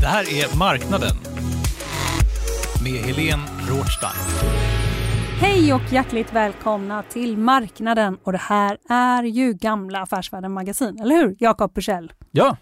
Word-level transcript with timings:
Det 0.00 0.06
här 0.06 0.22
är 0.22 0.58
Marknaden 0.58 1.16
med 2.84 2.92
Helene 2.92 3.42
Rothstein. 3.68 4.12
Hej 5.40 5.74
och 5.74 5.92
hjärtligt 5.92 6.32
välkomna 6.32 7.02
till 7.02 7.38
Marknaden 7.38 8.18
och 8.22 8.32
det 8.32 8.38
här 8.38 8.78
är 8.88 9.22
ju 9.22 9.52
gamla 9.52 10.00
Affärsvärlden 10.02 10.52
Magasin, 10.52 11.00
eller 11.00 11.16
hur 11.16 11.36
Jakob 11.38 11.72
Bursell? 11.74 12.12
Ja, 12.30 12.56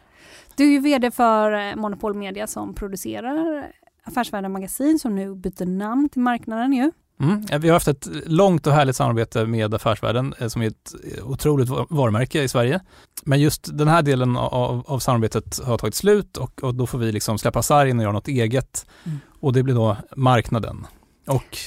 Du 0.56 0.64
är 0.64 0.70
ju 0.70 0.78
VD 0.78 1.10
för 1.10 1.52
eh, 1.52 1.76
Monopol 1.76 2.14
Media 2.14 2.46
som 2.46 2.74
producerar 2.74 3.66
Affärsvärlden 4.04 4.52
Magasin 4.52 4.98
som 4.98 5.14
nu 5.14 5.34
byter 5.34 5.66
namn 5.66 6.08
till 6.08 6.20
Marknaden 6.20 6.72
ju. 6.72 6.92
Mm. 7.20 7.46
vi 7.60 7.68
har 7.68 7.74
haft 7.74 7.88
ett 7.88 8.08
långt 8.26 8.66
och 8.66 8.72
härligt 8.72 8.96
samarbete 8.96 9.46
med 9.46 9.74
Affärsvärlden 9.74 10.34
eh, 10.38 10.48
som 10.48 10.62
är 10.62 10.66
ett 10.66 10.94
otroligt 11.22 11.68
va- 11.68 11.86
varumärke 11.90 12.42
i 12.42 12.48
Sverige. 12.48 12.80
Men 13.24 13.40
just 13.40 13.78
den 13.78 13.88
här 13.88 14.02
delen 14.02 14.36
av, 14.36 14.84
av 14.86 14.98
samarbetet 14.98 15.60
har 15.64 15.78
tagit 15.78 15.94
slut 15.94 16.36
och, 16.36 16.62
och 16.62 16.74
då 16.74 16.86
får 16.86 16.98
vi 16.98 17.12
liksom 17.12 17.38
släppa 17.38 17.62
sargen 17.62 17.98
och 17.98 18.02
göra 18.02 18.12
något 18.12 18.28
eget. 18.28 18.86
Mm. 19.04 19.18
Och 19.40 19.52
det 19.52 19.62
blir 19.62 19.74
då 19.74 19.96
Marknaden. 20.16 20.86
Och 21.26 21.58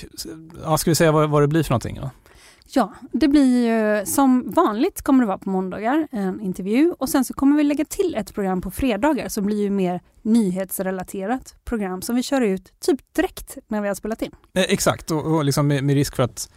ja, 0.64 0.78
ska 0.78 0.92
vi 0.92 0.96
säga 0.96 1.12
vad, 1.12 1.30
vad 1.30 1.44
det 1.44 1.48
blir 1.48 1.64
för 1.64 1.72
någonting? 1.72 1.96
Ja? 1.96 2.10
Ja, 2.68 2.94
det 3.12 3.28
blir 3.28 3.68
ju 3.68 4.06
som 4.06 4.52
vanligt 4.52 5.02
kommer 5.02 5.24
det 5.24 5.28
vara 5.28 5.38
på 5.38 5.50
måndagar 5.50 6.08
en 6.12 6.42
intervju 6.42 6.94
och 7.00 7.10
sen 7.10 7.26
så 7.26 7.34
kommer 7.34 7.58
vi 7.58 7.64
lägga 7.64 7.86
till 7.86 8.16
ett 8.16 8.34
program 8.34 8.62
på 8.62 8.72
fredagar 8.72 9.30
som 9.30 9.46
blir 9.46 9.62
ju 9.62 9.70
mer 9.70 10.02
nyhetsrelaterat 10.22 11.56
program 11.66 12.02
som 12.02 12.16
vi 12.16 12.24
kör 12.24 12.42
ut 12.42 12.74
typ 12.80 13.00
direkt 13.14 13.58
när 13.68 13.82
vi 13.82 13.88
har 13.88 13.96
spelat 13.96 14.22
in. 14.22 14.32
Eh, 14.54 14.64
Exakt, 14.64 15.12
och, 15.12 15.36
och 15.36 15.46
liksom 15.46 15.68
med, 15.68 15.84
med 15.84 15.96
risk 15.96 16.16
för 16.16 16.24
att 16.24 16.50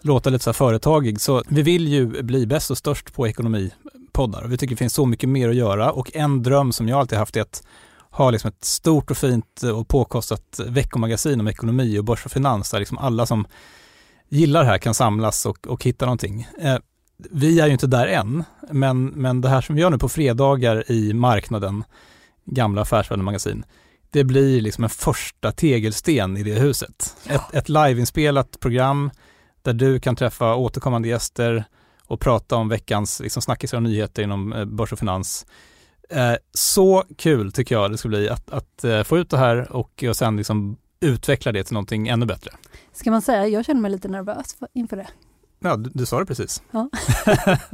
låta 0.00 0.30
lite 0.30 0.44
så 0.44 0.50
här 0.50 0.54
företagig. 0.54 1.20
Så 1.20 1.42
vi 1.48 1.62
vill 1.62 1.88
ju 1.88 2.22
bli 2.22 2.46
bäst 2.46 2.70
och 2.70 2.78
störst 2.78 3.14
på 3.14 3.28
ekonomipoddar. 3.28 4.44
Vi 4.46 4.56
tycker 4.56 4.74
det 4.74 4.78
finns 4.78 4.94
så 4.94 5.06
mycket 5.06 5.28
mer 5.28 5.48
att 5.48 5.54
göra 5.54 5.92
och 5.92 6.16
en 6.16 6.42
dröm 6.42 6.72
som 6.72 6.88
jag 6.88 6.98
alltid 6.98 7.18
haft 7.18 7.36
är 7.36 7.40
att 7.40 7.62
ha 8.10 8.30
liksom 8.30 8.48
ett 8.48 8.64
stort 8.64 9.10
och 9.10 9.16
fint 9.16 9.62
och 9.62 9.88
påkostat 9.88 10.60
veckomagasin 10.68 11.40
om 11.40 11.48
ekonomi 11.48 11.98
och 11.98 12.04
börs 12.04 12.26
och 12.26 12.32
finans 12.32 12.70
där 12.70 12.78
liksom 12.78 12.98
alla 12.98 13.26
som 13.26 13.46
gillar 14.30 14.60
det 14.60 14.66
här 14.66 14.78
kan 14.78 14.94
samlas 14.94 15.46
och, 15.46 15.66
och 15.66 15.84
hitta 15.84 16.04
någonting. 16.04 16.48
Eh, 16.60 16.78
vi 17.30 17.60
är 17.60 17.66
ju 17.66 17.72
inte 17.72 17.86
där 17.86 18.06
än, 18.06 18.44
men, 18.70 19.06
men 19.06 19.40
det 19.40 19.48
här 19.48 19.60
som 19.60 19.74
vi 19.74 19.80
gör 19.80 19.90
nu 19.90 19.98
på 19.98 20.08
fredagar 20.08 20.90
i 20.90 21.12
marknaden, 21.12 21.84
gamla 22.44 22.82
Affärsvärlden 22.82 23.24
magasin, 23.24 23.64
det 24.10 24.24
blir 24.24 24.60
liksom 24.60 24.84
en 24.84 24.90
första 24.90 25.52
tegelsten 25.52 26.36
i 26.36 26.42
det 26.42 26.58
huset. 26.58 27.16
Ett, 27.26 27.54
ett 27.54 27.68
liveinspelat 27.68 28.60
program 28.60 29.10
där 29.62 29.72
du 29.72 30.00
kan 30.00 30.16
träffa 30.16 30.54
återkommande 30.54 31.08
gäster 31.08 31.64
och 32.04 32.20
prata 32.20 32.56
om 32.56 32.68
veckans 32.68 33.20
liksom, 33.20 33.42
snackisar 33.42 33.76
och 33.76 33.82
nyheter 33.82 34.22
inom 34.22 34.52
eh, 34.52 34.64
börs 34.64 34.92
och 34.92 34.98
finans. 34.98 35.46
Eh, 36.10 36.34
så 36.52 37.04
kul 37.18 37.52
tycker 37.52 37.74
jag 37.74 37.90
det 37.90 37.98
ska 37.98 38.08
bli 38.08 38.28
att, 38.28 38.50
att 38.50 38.84
eh, 38.84 39.02
få 39.02 39.18
ut 39.18 39.30
det 39.30 39.38
här 39.38 39.72
och, 39.72 40.04
och 40.08 40.16
sen 40.16 40.36
liksom 40.36 40.76
utveckla 41.00 41.52
det 41.52 41.64
till 41.64 41.74
någonting 41.74 42.08
ännu 42.08 42.26
bättre. 42.26 42.50
Ska 42.92 43.10
man 43.10 43.22
säga, 43.22 43.48
jag 43.48 43.64
känner 43.64 43.80
mig 43.80 43.90
lite 43.90 44.08
nervös 44.08 44.54
för, 44.58 44.68
inför 44.72 44.96
det. 44.96 45.08
Ja, 45.60 45.76
du, 45.76 45.90
du 45.94 46.06
sa 46.06 46.18
det 46.18 46.26
precis. 46.26 46.62
Ja. 46.70 46.88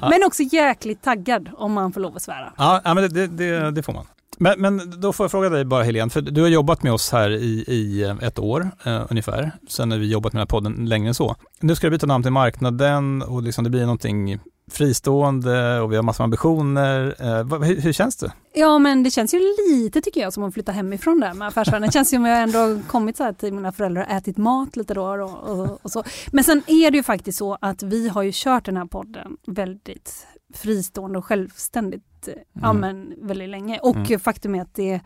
Men 0.00 0.24
också 0.26 0.42
jäkligt 0.42 1.02
taggad 1.02 1.50
om 1.56 1.72
man 1.72 1.92
får 1.92 2.00
lov 2.00 2.16
att 2.16 2.22
svära. 2.22 2.52
Ja, 2.56 2.80
ja 2.84 2.94
men 2.94 3.14
det, 3.14 3.26
det, 3.26 3.70
det 3.70 3.82
får 3.82 3.92
man. 3.92 4.06
Men, 4.38 4.60
men 4.60 5.00
då 5.00 5.12
får 5.12 5.24
jag 5.24 5.30
fråga 5.30 5.48
dig 5.48 5.64
bara 5.64 5.82
Helene, 5.82 6.10
för 6.10 6.20
du 6.20 6.40
har 6.40 6.48
jobbat 6.48 6.82
med 6.82 6.92
oss 6.92 7.12
här 7.12 7.30
i, 7.30 7.64
i 7.66 8.02
ett 8.22 8.38
år 8.38 8.70
eh, 8.84 9.06
ungefär. 9.10 9.52
Sen 9.68 9.90
har 9.90 9.98
vi 9.98 10.10
jobbat 10.10 10.32
med 10.32 10.40
den 10.40 10.42
här 10.42 10.46
podden 10.46 10.86
längre 10.86 11.08
än 11.08 11.14
så. 11.14 11.36
Nu 11.60 11.74
ska 11.74 11.86
du 11.86 11.90
byta 11.90 12.06
namn 12.06 12.22
till 12.22 12.32
marknaden 12.32 13.22
och 13.22 13.42
liksom 13.42 13.64
det 13.64 13.70
blir 13.70 13.80
någonting 13.80 14.38
fristående 14.70 15.80
och 15.80 15.92
vi 15.92 15.96
har 15.96 16.02
massor 16.02 16.22
med 16.22 16.24
ambitioner. 16.24 17.14
Eh, 17.18 17.62
hur, 17.64 17.80
hur 17.80 17.92
känns 17.92 18.16
det? 18.16 18.32
Ja 18.54 18.78
men 18.78 19.02
det 19.02 19.10
känns 19.10 19.34
ju 19.34 19.38
lite 19.68 20.00
tycker 20.00 20.20
jag 20.20 20.32
som 20.32 20.42
att 20.42 20.54
flytta 20.54 20.72
hemifrån 20.72 21.20
där 21.20 21.34
med 21.34 21.48
affärsvärlden. 21.48 21.86
Det 21.88 21.92
känns 21.92 22.12
ju 22.12 22.16
som 22.16 22.24
att 22.24 22.30
jag 22.30 22.42
ändå 22.42 22.80
kommit 22.88 23.16
så 23.16 23.24
här 23.24 23.32
till 23.32 23.52
mina 23.54 23.72
föräldrar 23.72 24.02
och 24.02 24.10
ätit 24.10 24.36
mat 24.36 24.76
lite 24.76 24.94
då 24.94 25.02
och, 25.06 25.60
och, 25.60 25.78
och 25.84 25.90
så. 25.90 26.04
Men 26.32 26.44
sen 26.44 26.62
är 26.66 26.90
det 26.90 26.96
ju 26.96 27.02
faktiskt 27.02 27.38
så 27.38 27.58
att 27.60 27.82
vi 27.82 28.08
har 28.08 28.22
ju 28.22 28.30
kört 28.34 28.64
den 28.64 28.76
här 28.76 28.86
podden 28.86 29.36
väldigt 29.46 30.26
fristående 30.54 31.18
och 31.18 31.24
självständigt 31.24 32.28
eh, 32.28 32.34
ja, 32.62 32.70
Mm. 32.70 32.80
men 32.80 33.26
väldigt 33.28 33.48
länge. 33.48 33.78
Och 33.78 33.96
Mm. 33.96 34.20
faktum 34.20 34.54
är 34.54 34.62
att 34.62 34.74
det, 34.74 35.00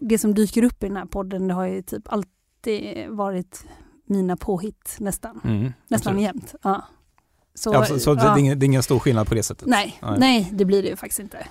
det 0.00 0.18
som 0.18 0.34
dyker 0.34 0.62
upp 0.64 0.82
i 0.82 0.86
den 0.86 0.96
här 0.96 1.06
podden 1.06 1.48
det 1.48 1.54
har 1.54 1.66
ju 1.66 1.82
typ 1.82 2.02
alltid 2.12 3.08
varit 3.08 3.64
mina 4.06 4.36
påhitt 4.36 4.96
nästan. 5.00 5.40
Mm, 5.44 5.72
Nästan 5.88 6.12
absolut. 6.12 6.22
jämt. 6.22 6.54
Ja. 6.62 6.82
Så, 7.54 7.74
Ja, 7.74 7.84
så 7.84 7.98
så 7.98 8.14
det, 8.14 8.22
är 8.22 8.38
ingen, 8.38 8.58
det 8.58 8.64
är 8.64 8.66
ingen 8.66 8.82
stor 8.82 8.98
skillnad 8.98 9.28
på 9.28 9.34
det 9.34 9.42
sättet? 9.42 9.68
Nej, 9.68 9.98
Nej. 10.02 10.18
nej, 10.18 10.50
det 10.52 10.64
blir 10.64 10.82
det 10.82 10.88
ju 10.88 10.96
faktiskt 10.96 11.20
inte. 11.20 11.46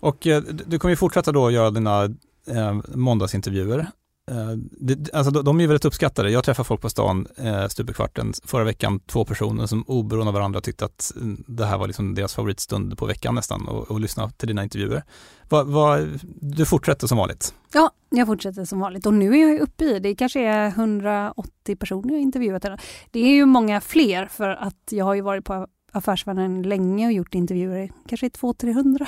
Och 0.00 0.26
eh, 0.26 0.42
du 0.42 0.64
du 0.66 0.78
kommer 0.78 0.90
ju 0.92 0.96
fortsätta 0.96 1.32
då 1.32 1.50
göra 1.50 1.70
dina 1.70 2.04
eh, 2.46 2.80
måndagsintervjuer. 2.94 3.86
Eh, 4.30 4.56
det, 4.70 5.14
alltså 5.14 5.30
de, 5.30 5.60
är 5.60 5.66
väldigt 5.66 5.84
uppskattade. 5.84 6.30
Jag 6.30 6.44
träffar 6.44 6.64
folk 6.64 6.80
på 6.80 6.90
stan 6.90 7.26
eh, 7.36 7.68
stup 7.68 7.90
i 7.90 7.92
kvarten 7.92 8.32
förra 8.44 8.64
veckan, 8.64 9.00
två 9.00 9.24
personer 9.24 9.66
som 9.66 9.84
oberoende 9.86 10.28
av 10.28 10.34
varandra 10.34 10.60
tyckte 10.60 10.84
att 10.84 11.12
mm, 11.16 11.44
det 11.46 11.66
här 11.66 11.78
var 11.78 11.86
liksom 11.86 12.14
deras 12.14 12.34
favoritstund 12.34 12.98
på 12.98 13.06
veckan 13.06 13.34
nästan 13.34 13.68
och, 13.68 13.90
och 13.90 14.00
lyssna 14.00 14.30
till 14.30 14.48
dina 14.48 14.62
intervjuer. 14.62 15.02
Va, 15.48 15.62
va, 15.62 15.98
du 16.40 16.66
fortsätter 16.66 17.06
som 17.06 17.18
vanligt. 17.18 17.54
Ja, 17.72 17.90
jag 18.10 18.26
fortsätter 18.26 18.64
som 18.64 18.80
vanligt 18.80 19.06
och 19.06 19.14
nu 19.14 19.38
är 19.38 19.48
jag 19.48 19.60
uppe 19.60 19.84
i, 19.84 19.98
det 19.98 20.14
kanske 20.14 20.40
är 20.40 20.66
180 20.66 21.76
personer 21.76 22.14
jag 22.14 22.22
intervjuat. 22.22 22.62
Det 23.10 23.20
är 23.20 23.34
ju 23.34 23.46
många 23.46 23.80
fler 23.80 24.26
för 24.26 24.48
att 24.48 24.88
jag 24.90 25.04
har 25.04 25.14
ju 25.14 25.20
varit 25.20 25.44
på 25.44 25.66
Affärsvärlden 25.94 26.62
länge 26.62 27.06
och 27.06 27.12
gjort 27.12 27.34
intervjuer, 27.34 27.90
kanske 28.08 28.28
200-300 28.28 29.06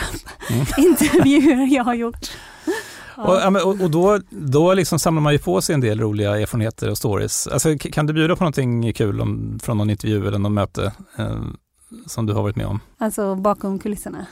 Mm. 0.50 0.66
intervjuer 0.90 1.74
jag 1.74 1.84
har 1.84 1.94
gjort. 1.94 2.30
Och, 3.16 3.34
ja, 3.34 3.62
och, 3.64 3.80
och 3.80 3.90
då, 3.90 4.18
då 4.30 4.74
liksom 4.74 4.98
samlar 4.98 5.22
man 5.22 5.32
ju 5.32 5.38
på 5.38 5.60
sig 5.62 5.74
en 5.74 5.80
del 5.80 6.00
roliga 6.00 6.40
erfarenheter 6.40 6.90
och 6.90 6.98
stories. 6.98 7.46
Alltså, 7.46 7.78
kan 7.78 8.06
du 8.06 8.12
bjuda 8.12 8.36
på 8.36 8.42
någonting 8.44 8.92
kul 8.92 9.20
om, 9.20 9.58
från 9.62 9.78
någon 9.78 9.90
intervju 9.90 10.26
eller 10.28 10.38
något 10.38 10.52
möte 10.52 10.92
eh, 11.18 11.42
som 12.06 12.26
du 12.26 12.32
har 12.32 12.42
varit 12.42 12.56
med 12.56 12.66
om? 12.66 12.80
Alltså 12.98 13.34
bakom 13.34 13.78
kulisserna. 13.78 14.26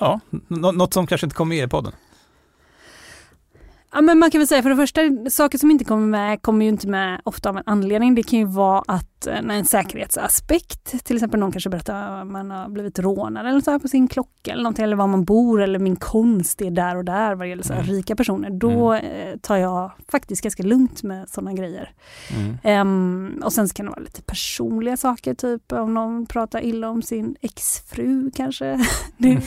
Ja, 0.00 0.20
nå- 0.48 0.72
något 0.72 0.94
som 0.94 1.06
kanske 1.06 1.26
inte 1.26 1.36
kom 1.36 1.48
med 1.48 1.64
i 1.64 1.68
podden. 1.68 1.92
Ja, 3.96 4.02
men 4.02 4.18
man 4.18 4.30
kan 4.30 4.38
väl 4.38 4.48
säga 4.48 4.62
för 4.62 4.70
det 4.70 4.76
första, 4.76 5.00
saker 5.30 5.58
som 5.58 5.70
inte 5.70 5.84
kommer 5.84 6.06
med 6.06 6.42
kommer 6.42 6.64
ju 6.64 6.68
inte 6.68 6.88
med 6.88 7.20
ofta 7.24 7.48
av 7.48 7.56
en 7.56 7.62
anledning. 7.66 8.14
Det 8.14 8.22
kan 8.22 8.38
ju 8.38 8.44
vara 8.44 8.82
att 8.86 9.26
eh, 9.26 9.38
en 9.50 9.64
säkerhetsaspekt, 9.64 11.04
till 11.04 11.16
exempel 11.16 11.40
någon 11.40 11.52
kanske 11.52 11.70
berättar 11.70 12.20
att 12.20 12.26
man 12.26 12.50
har 12.50 12.68
blivit 12.68 12.98
rånad 12.98 13.46
eller 13.46 13.60
så 13.60 13.70
här 13.70 13.78
på 13.78 13.88
sin 13.88 14.08
klocka 14.08 14.52
eller 14.52 14.62
någonting, 14.62 14.84
eller 14.84 14.96
var 14.96 15.06
man 15.06 15.24
bor 15.24 15.62
eller 15.62 15.78
min 15.78 15.96
konst 15.96 16.62
är 16.62 16.70
där 16.70 16.96
och 16.96 17.04
där 17.04 17.34
vad 17.34 17.46
det 17.46 17.48
gäller 17.48 17.62
så 17.62 17.72
här 17.72 17.80
Mm. 17.82 17.92
rika 17.94 18.16
personer. 18.16 18.50
Då 18.50 18.94
eh, 18.94 19.36
tar 19.42 19.56
jag 19.56 19.90
faktiskt 20.10 20.42
ganska 20.42 20.62
lugnt 20.62 21.02
med 21.02 21.28
sådana 21.28 21.52
grejer. 21.52 21.90
Mm. 22.36 22.58
Ehm, 22.62 23.42
och 23.44 23.52
sen 23.52 23.68
så 23.68 23.74
kan 23.74 23.86
det 23.86 23.90
vara 23.90 24.00
lite 24.00 24.22
personliga 24.22 24.96
saker, 24.96 25.34
typ 25.34 25.72
om 25.72 25.94
någon 25.94 26.26
pratar 26.26 26.60
illa 26.64 26.88
om 26.90 27.02
sin 27.02 27.36
exfru 27.40 28.30
kanske. 28.34 28.64
Det 29.18 29.28
Mm. 29.30 29.42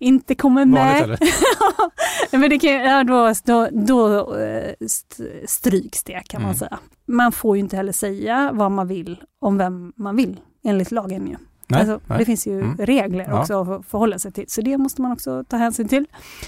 inte 0.00 0.34
kommer 0.34 0.64
med. 0.64 1.00
Vanligt 1.00 1.20
eller? 1.20 1.34
Ja, 2.30 2.38
Men 2.38 2.50
det 2.50 2.58
kan, 2.58 2.70
ja, 2.72 3.04
då, 3.04 3.32
då, 3.44 3.68
då 3.94 4.34
eh, 4.36 4.74
st- 4.80 5.46
stryks 5.46 6.04
det 6.04 6.22
kan 6.28 6.42
man 6.42 6.50
Mm. 6.50 6.58
säga. 6.58 6.78
Man 7.06 7.32
får 7.32 7.56
ju 7.56 7.60
inte 7.60 7.76
heller 7.76 7.92
säga 7.92 8.50
vad 8.54 8.70
man 8.70 8.88
vill 8.88 9.22
om 9.40 9.58
vem 9.58 9.92
man 9.96 10.16
vill 10.16 10.40
enligt 10.64 10.90
lagen. 10.90 11.26
Ju. 11.26 11.36
Nej, 11.68 11.80
alltså, 11.80 12.00
nej. 12.06 12.18
Det 12.18 12.24
finns 12.24 12.46
ju 12.46 12.60
Mm. 12.60 12.76
regler 12.76 13.26
Ja. 13.28 13.40
också 13.40 13.60
att 13.60 13.86
förhålla 13.86 14.18
sig 14.18 14.32
till, 14.32 14.44
så 14.48 14.60
det 14.60 14.78
måste 14.78 15.02
man 15.02 15.12
också 15.12 15.44
ta 15.48 15.56
hänsyn 15.56 15.88
till. 15.88 16.06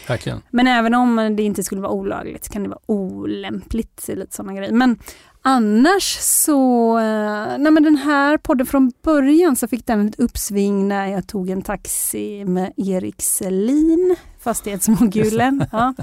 Verkligen. 0.08 0.42
Men 0.50 0.66
även 0.66 0.94
om 0.94 1.36
det 1.36 1.42
inte 1.42 1.64
skulle 1.64 1.80
vara 1.80 1.92
olagligt 1.92 2.48
kan 2.48 2.62
det 2.62 2.68
vara 2.68 2.80
olämpligt, 2.86 4.08
lite 4.08 4.34
sådana 4.36 4.52
grejer. 4.54 4.72
Men 4.72 4.98
annars 5.42 6.18
så, 6.20 6.98
eh, 6.98 7.58
nej 7.58 7.72
men 7.72 7.82
den 7.82 7.96
här 7.96 8.38
podden 8.38 8.66
från 8.66 8.92
början 9.02 9.56
så 9.56 9.68
fick 9.68 9.86
den 9.86 10.08
ett 10.08 10.20
uppsving 10.20 10.88
när 10.88 11.06
jag 11.06 11.26
tog 11.28 11.50
en 11.50 11.62
taxi 11.62 12.44
med 12.44 12.72
Erik 12.76 13.22
Selin, 13.22 14.16
fastighetsmogulen. 14.40 15.64
ja. 15.72 15.94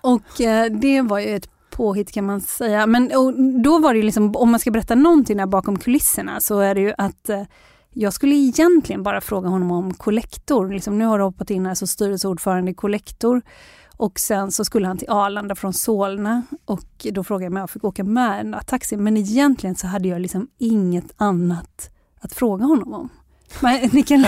Och 0.00 0.40
eh, 0.40 0.72
det 0.72 1.02
var 1.02 1.18
ju 1.18 1.36
ett 1.36 1.48
påhitt 1.70 2.12
kan 2.12 2.26
man 2.26 2.40
säga. 2.40 2.86
Men 2.86 3.12
och 3.16 3.34
då 3.62 3.78
var 3.78 3.92
det 3.94 3.96
ju 3.96 4.02
liksom, 4.02 4.36
om 4.36 4.50
man 4.50 4.60
ska 4.60 4.70
berätta 4.70 4.94
någonting 4.94 5.36
där 5.36 5.46
bakom 5.46 5.78
kulisserna 5.78 6.40
så 6.40 6.60
är 6.60 6.74
det 6.74 6.80
ju 6.80 6.92
att 6.98 7.28
eh, 7.28 7.42
jag 7.90 8.12
skulle 8.12 8.34
egentligen 8.34 9.02
bara 9.02 9.20
fråga 9.20 9.48
honom 9.48 9.70
om 9.70 9.94
kollektor. 9.94 10.68
Liksom, 10.68 10.98
nu 10.98 11.04
har 11.04 11.18
du 11.18 11.24
hoppat 11.24 11.50
in 11.50 11.66
här 11.66 11.74
som 11.74 11.88
styrelseordförande 11.88 12.70
i 12.70 12.74
kollektor. 12.74 13.42
Och 13.96 14.18
sen 14.18 14.52
så 14.52 14.64
skulle 14.64 14.86
han 14.86 14.98
till 14.98 15.10
Arlanda 15.10 15.54
från 15.54 15.72
Solna 15.72 16.42
och 16.64 17.06
då 17.12 17.24
frågade 17.24 17.44
jag 17.44 17.52
om 17.52 17.56
jag 17.56 17.70
fick 17.70 17.84
åka 17.84 18.04
med 18.04 18.40
en 18.40 18.56
taxi. 18.66 18.96
Men 18.96 19.16
egentligen 19.16 19.76
så 19.76 19.86
hade 19.86 20.08
jag 20.08 20.20
liksom 20.20 20.48
inget 20.58 21.14
annat 21.16 21.90
att 22.20 22.32
fråga 22.32 22.64
honom 22.64 22.94
om. 22.94 23.08
Ni 23.92 24.02
kan, 24.02 24.26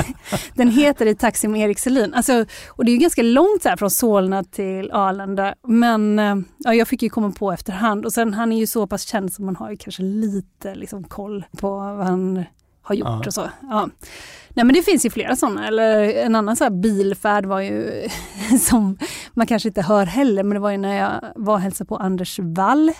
den 0.54 0.70
heter 0.70 1.06
i 1.06 1.14
Taxi 1.14 1.48
med 1.48 1.60
Erik 1.60 1.78
Selin. 1.78 2.14
Alltså, 2.14 2.44
och 2.68 2.84
det 2.84 2.90
är 2.90 2.92
ju 2.92 2.98
ganska 2.98 3.22
långt 3.22 3.62
så 3.62 3.68
här 3.68 3.76
från 3.76 3.90
Solna 3.90 4.44
till 4.44 4.90
Arlanda. 4.92 5.54
Men 5.66 6.18
eh, 6.18 6.36
ja, 6.58 6.74
jag 6.74 6.88
fick 6.88 7.02
ju 7.02 7.08
komma 7.08 7.30
på 7.30 7.52
efterhand. 7.52 8.04
Och 8.04 8.12
sen 8.12 8.34
han 8.34 8.52
är 8.52 8.58
ju 8.58 8.66
så 8.66 8.86
pass 8.86 9.02
känd 9.02 9.32
så 9.32 9.42
man 9.42 9.56
har 9.56 9.70
ju 9.70 9.76
kanske 9.76 10.02
lite 10.02 10.74
liksom, 10.74 11.04
koll 11.04 11.44
på 11.58 11.70
vad 11.70 12.06
han 12.06 12.44
har 12.82 12.94
gjort 12.94 13.08
Ja. 13.08 13.22
och 13.26 13.34
så. 13.34 13.50
Ja. 13.62 13.88
Nej 14.48 14.64
men 14.64 14.74
det 14.74 14.82
finns 14.82 15.06
ju 15.06 15.10
flera 15.10 15.36
sådana. 15.36 15.66
Eller 15.66 16.02
en 16.24 16.34
annan 16.34 16.56
så 16.56 16.64
här 16.64 16.70
bilfärd 16.70 17.46
var 17.46 17.60
ju 17.60 18.08
som 18.60 18.98
man 19.34 19.46
kanske 19.46 19.68
inte 19.68 19.82
hör 19.82 20.06
heller, 20.06 20.42
men 20.42 20.54
det 20.54 20.60
var 20.60 20.70
ju 20.70 20.78
när 20.78 20.96
jag 20.96 21.12
var 21.36 21.54
och 21.54 21.60
hälsade 21.60 21.88
på 21.88 21.96
Anders 21.96 22.38
Wall. 22.38 22.92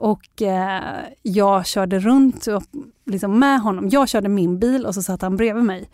Och 0.00 0.42
eh, 0.42 1.04
jag 1.22 1.66
körde 1.66 1.98
runt 1.98 2.46
och, 2.46 2.62
liksom 3.06 3.38
med 3.38 3.60
honom. 3.60 3.88
Jag 3.88 4.08
körde 4.08 4.28
min 4.28 4.58
bil 4.58 4.86
och 4.86 4.94
så 4.94 5.02
satt 5.02 5.22
han 5.22 5.36
bredvid 5.36 5.64
mig. 5.64 5.90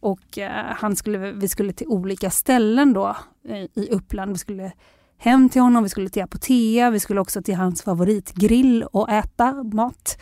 Och 0.00 0.38
eh, 0.38 0.64
han 0.64 0.96
skulle, 0.96 1.18
vi 1.18 1.48
skulle 1.48 1.72
till 1.72 1.86
olika 1.86 2.30
ställen 2.30 2.92
då 2.92 3.16
i, 3.48 3.80
i 3.80 3.88
Uppland. 3.90 4.32
Vi 4.32 4.38
skulle 4.38 4.72
hem 5.22 5.48
till 5.48 5.62
honom, 5.62 5.82
vi 5.82 5.88
skulle 5.88 6.08
till 6.08 6.22
Apotea, 6.22 6.90
vi 6.90 7.00
skulle 7.00 7.20
också 7.20 7.42
till 7.42 7.54
hans 7.54 7.82
favoritgrill 7.82 8.82
och 8.82 9.10
äta 9.10 9.52
mat. 9.52 10.20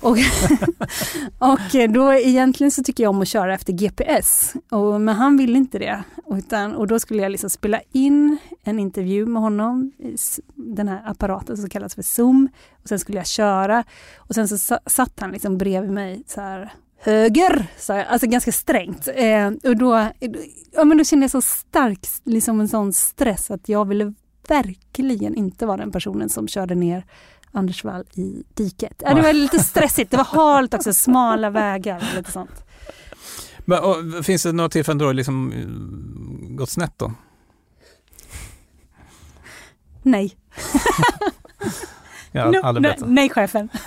Och, 0.00 0.16
och 1.38 1.90
då 1.90 2.14
egentligen 2.14 2.70
så 2.70 2.82
tycker 2.82 3.04
jag 3.04 3.10
om 3.10 3.22
att 3.22 3.28
köra 3.28 3.54
efter 3.54 3.72
GPS, 3.72 4.54
och, 4.70 5.00
men 5.00 5.14
han 5.14 5.36
ville 5.36 5.58
inte 5.58 5.78
det. 5.78 6.02
Utan, 6.30 6.74
och 6.74 6.86
då 6.86 7.00
skulle 7.00 7.22
jag 7.22 7.32
liksom 7.32 7.50
spela 7.50 7.80
in 7.92 8.38
en 8.64 8.78
intervju 8.78 9.26
med 9.26 9.42
honom, 9.42 9.92
i 9.98 10.16
den 10.54 10.88
här 10.88 11.02
apparaten 11.06 11.56
som 11.56 11.70
kallas 11.70 11.94
för 11.94 12.02
Zoom. 12.02 12.48
Och 12.82 12.88
sen 12.88 12.98
skulle 12.98 13.18
jag 13.18 13.26
köra 13.26 13.84
och 14.16 14.34
sen 14.34 14.48
så 14.48 14.78
satt 14.86 15.20
han 15.20 15.30
liksom 15.30 15.58
bredvid 15.58 15.90
mig 15.90 16.22
så 16.26 16.40
här 16.40 16.72
höger, 17.00 17.66
sa 17.78 17.96
jag, 17.96 18.06
alltså 18.06 18.26
ganska 18.26 18.52
strängt. 18.52 19.08
Eh, 19.14 19.50
och 19.64 19.76
då, 19.76 20.08
ja, 20.72 20.84
men 20.84 20.98
då 20.98 21.04
kände 21.04 21.24
jag 21.24 21.30
så 21.30 21.42
stark 21.42 22.06
liksom 22.24 22.60
en 22.60 22.68
sån 22.68 22.92
stress 22.92 23.50
att 23.50 23.68
jag 23.68 23.84
ville 23.84 24.14
verkligen 24.48 25.34
inte 25.34 25.66
vara 25.66 25.76
den 25.76 25.92
personen 25.92 26.28
som 26.28 26.48
körde 26.48 26.74
ner 26.74 27.04
Anders 27.52 27.84
Wall 27.84 28.04
i 28.14 28.42
diket. 28.54 28.98
Det 28.98 29.22
var 29.22 29.32
lite 29.32 29.58
stressigt, 29.58 30.10
det 30.10 30.16
var 30.16 30.24
halt 30.24 30.74
också, 30.74 30.92
smala 30.92 31.50
vägar 31.50 31.96
och 31.96 32.16
lite 32.16 32.32
sånt. 32.32 32.64
Men, 33.64 33.78
och, 33.78 34.24
finns 34.24 34.42
det 34.42 34.52
några 34.52 34.68
tillfällen 34.68 34.98
då 34.98 35.06
det 35.06 35.12
liksom 35.12 35.52
eh, 35.52 36.56
gått 36.56 36.70
snett 36.70 36.98
då? 36.98 37.12
Nej, 40.02 40.36
Ja, 42.32 42.50
no, 42.50 42.60
aldrig 42.62 42.94
nej, 43.06 43.28
chefen. 43.28 43.68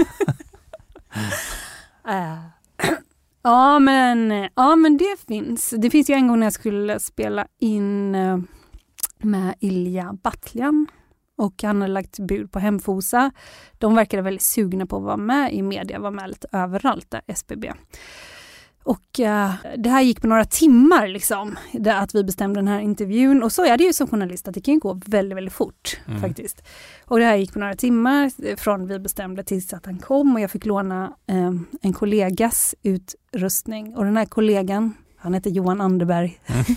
Eh, 2.07 2.37
ja, 3.41 3.79
men, 3.79 4.49
ja 4.55 4.75
men 4.75 4.97
det 4.97 5.17
finns. 5.27 5.73
Det 5.77 5.89
finns 5.89 6.09
ju 6.09 6.13
en 6.13 6.27
gång 6.27 6.39
när 6.39 6.45
jag 6.45 6.53
skulle 6.53 6.99
spela 6.99 7.47
in 7.59 8.15
eh, 8.15 8.37
med 9.23 9.55
Ilja 9.59 10.17
Batljan 10.23 10.87
och 11.37 11.63
han 11.63 11.81
hade 11.81 11.93
lagt 11.93 12.19
bud 12.19 12.51
på 12.51 12.59
Hemfosa. 12.59 13.31
De 13.77 13.95
verkade 13.95 14.23
väldigt 14.23 14.41
sugna 14.43 14.85
på 14.85 14.97
att 14.97 15.03
vara 15.03 15.17
med 15.17 15.53
i 15.53 15.61
media, 15.61 15.99
vara 15.99 16.11
med 16.11 16.29
lite 16.29 16.47
överallt 16.51 17.11
där, 17.11 17.21
SBB. 17.27 17.71
Och 18.83 19.19
eh, 19.19 19.51
det 19.77 19.89
här 19.89 20.01
gick 20.01 20.21
på 20.21 20.27
några 20.27 20.45
timmar 20.45 21.07
liksom, 21.07 21.57
att 21.87 22.15
vi 22.15 22.23
bestämde 22.23 22.59
den 22.59 22.67
här 22.67 22.79
intervjun. 22.79 23.43
Och 23.43 23.51
så 23.51 23.65
är 23.65 23.77
det 23.77 23.83
ju 23.83 23.93
som 23.93 24.07
journalist 24.07 24.47
att 24.47 24.53
det 24.53 24.61
kan 24.61 24.73
ju 24.73 24.79
gå 24.79 25.01
väldigt, 25.05 25.37
väldigt 25.37 25.53
fort 25.53 25.99
Mm. 26.07 26.21
faktiskt. 26.21 26.63
Och 27.05 27.19
det 27.19 27.25
här 27.25 27.35
gick 27.35 27.53
på 27.53 27.59
några 27.59 27.75
timmar 27.75 28.31
eh, 28.43 28.55
från 28.55 28.87
vi 28.87 28.99
bestämde 28.99 29.43
tills 29.43 29.73
att 29.73 29.85
han 29.85 29.97
kom 29.99 30.33
och 30.35 30.41
jag 30.41 30.51
fick 30.51 30.65
låna 30.65 31.13
eh, 31.27 31.51
en 31.81 31.93
kollegas 31.93 32.75
utrustning. 32.83 33.95
Och 33.95 34.05
den 34.05 34.17
här 34.17 34.25
kollegan, 34.25 34.93
han 35.17 35.33
heter 35.33 35.49
Johan 35.49 35.81
Anderberg, 35.81 36.39
Mm. 36.45 36.63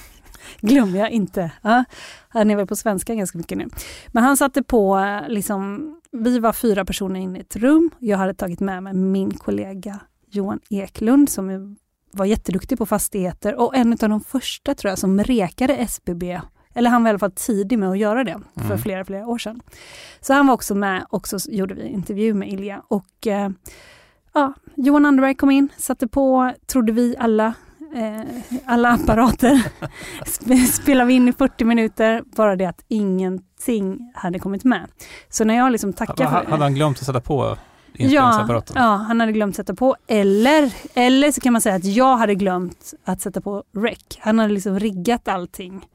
glömmer 0.60 0.98
jag 0.98 1.10
inte. 1.10 1.50
Ja, 1.62 1.84
han 2.28 2.50
är 2.50 2.56
väl 2.56 2.66
på 2.66 2.76
svenska 2.76 3.14
ganska 3.14 3.38
mycket 3.38 3.58
nu. 3.58 3.68
Men 4.08 4.24
han 4.24 4.36
satte 4.36 4.62
på, 4.62 5.06
liksom, 5.28 5.90
vi 6.12 6.38
var 6.38 6.52
fyra 6.52 6.84
personer 6.84 7.20
inne 7.20 7.38
i 7.38 7.40
ett 7.40 7.56
rum. 7.56 7.90
Jag 7.98 8.18
hade 8.18 8.34
tagit 8.34 8.60
med 8.60 8.82
mig 8.82 8.94
min 8.94 9.30
kollega 9.34 10.00
Johan 10.30 10.60
Eklund 10.70 11.30
som 11.30 11.76
var 12.12 12.24
jätteduktig 12.24 12.78
på 12.78 12.86
fastigheter 12.86 13.54
och 13.54 13.76
en 13.76 13.92
av 13.92 14.08
de 14.08 14.20
första 14.20 14.74
tror 14.74 14.90
jag 14.90 14.98
som 14.98 15.20
rekade 15.20 15.76
SBB. 15.76 16.40
Eller 16.74 16.90
han 16.90 17.02
var 17.02 17.08
i 17.08 17.10
alla 17.10 17.18
fall 17.18 17.32
tidig 17.32 17.78
med 17.78 17.90
att 17.90 17.98
göra 17.98 18.24
det 18.24 18.40
för 18.56 18.64
Mm. 18.64 18.78
flera, 18.78 19.04
flera 19.04 19.26
år 19.26 19.38
sedan. 19.38 19.60
Så 20.20 20.32
han 20.32 20.46
var 20.46 20.54
också 20.54 20.74
med 20.74 21.06
och 21.08 21.28
så 21.28 21.38
gjorde 21.50 21.74
vi 21.74 21.86
intervju 21.88 22.34
med 22.34 22.48
Ilja. 22.48 22.82
Och 22.88 23.26
eh, 23.26 23.50
ja, 24.34 24.52
Johan 24.74 25.06
Anderberg 25.06 25.34
kom 25.34 25.50
in, 25.50 25.68
satte 25.76 26.08
på, 26.08 26.52
trodde 26.66 26.92
vi 26.92 27.16
alla, 27.18 27.54
eh, 27.94 28.20
alla 28.66 28.88
apparater. 28.88 29.62
Sp- 30.26 30.66
Spelade 30.66 31.08
vi 31.08 31.14
in 31.14 31.28
i 31.28 31.32
40 31.32 31.64
minuter, 31.64 32.22
bara 32.36 32.56
det 32.56 32.64
att 32.66 32.84
ingenting 32.88 34.12
hade 34.14 34.38
kommit 34.38 34.64
med. 34.64 34.86
Så 35.28 35.44
när 35.44 35.54
jag 35.54 35.72
liksom 35.72 35.92
tackade 35.92 36.28
för 36.30 36.44
Hade 36.50 36.62
han 36.62 36.74
glömt 36.74 36.98
att 36.98 37.06
sätta 37.06 37.20
på 37.20 37.56
inspelningsapparaten? 37.94 38.76
Ja, 38.82 38.88
han 38.96 39.20
hade 39.20 39.32
glömt 39.32 39.56
sätta 39.56 39.74
på. 39.74 39.96
Eller, 40.06 40.72
eller 40.94 41.32
så 41.32 41.40
kan 41.40 41.52
man 41.52 41.62
säga 41.62 41.74
att 41.74 41.84
jag 41.84 42.16
hade 42.16 42.34
glömt 42.34 42.94
att 43.04 43.20
sätta 43.20 43.40
på 43.40 43.64
rec. 43.76 43.98
Han 44.18 44.38
hade 44.38 44.52
liksom 44.54 44.78
riggat 44.80 45.28
allting 45.28 45.86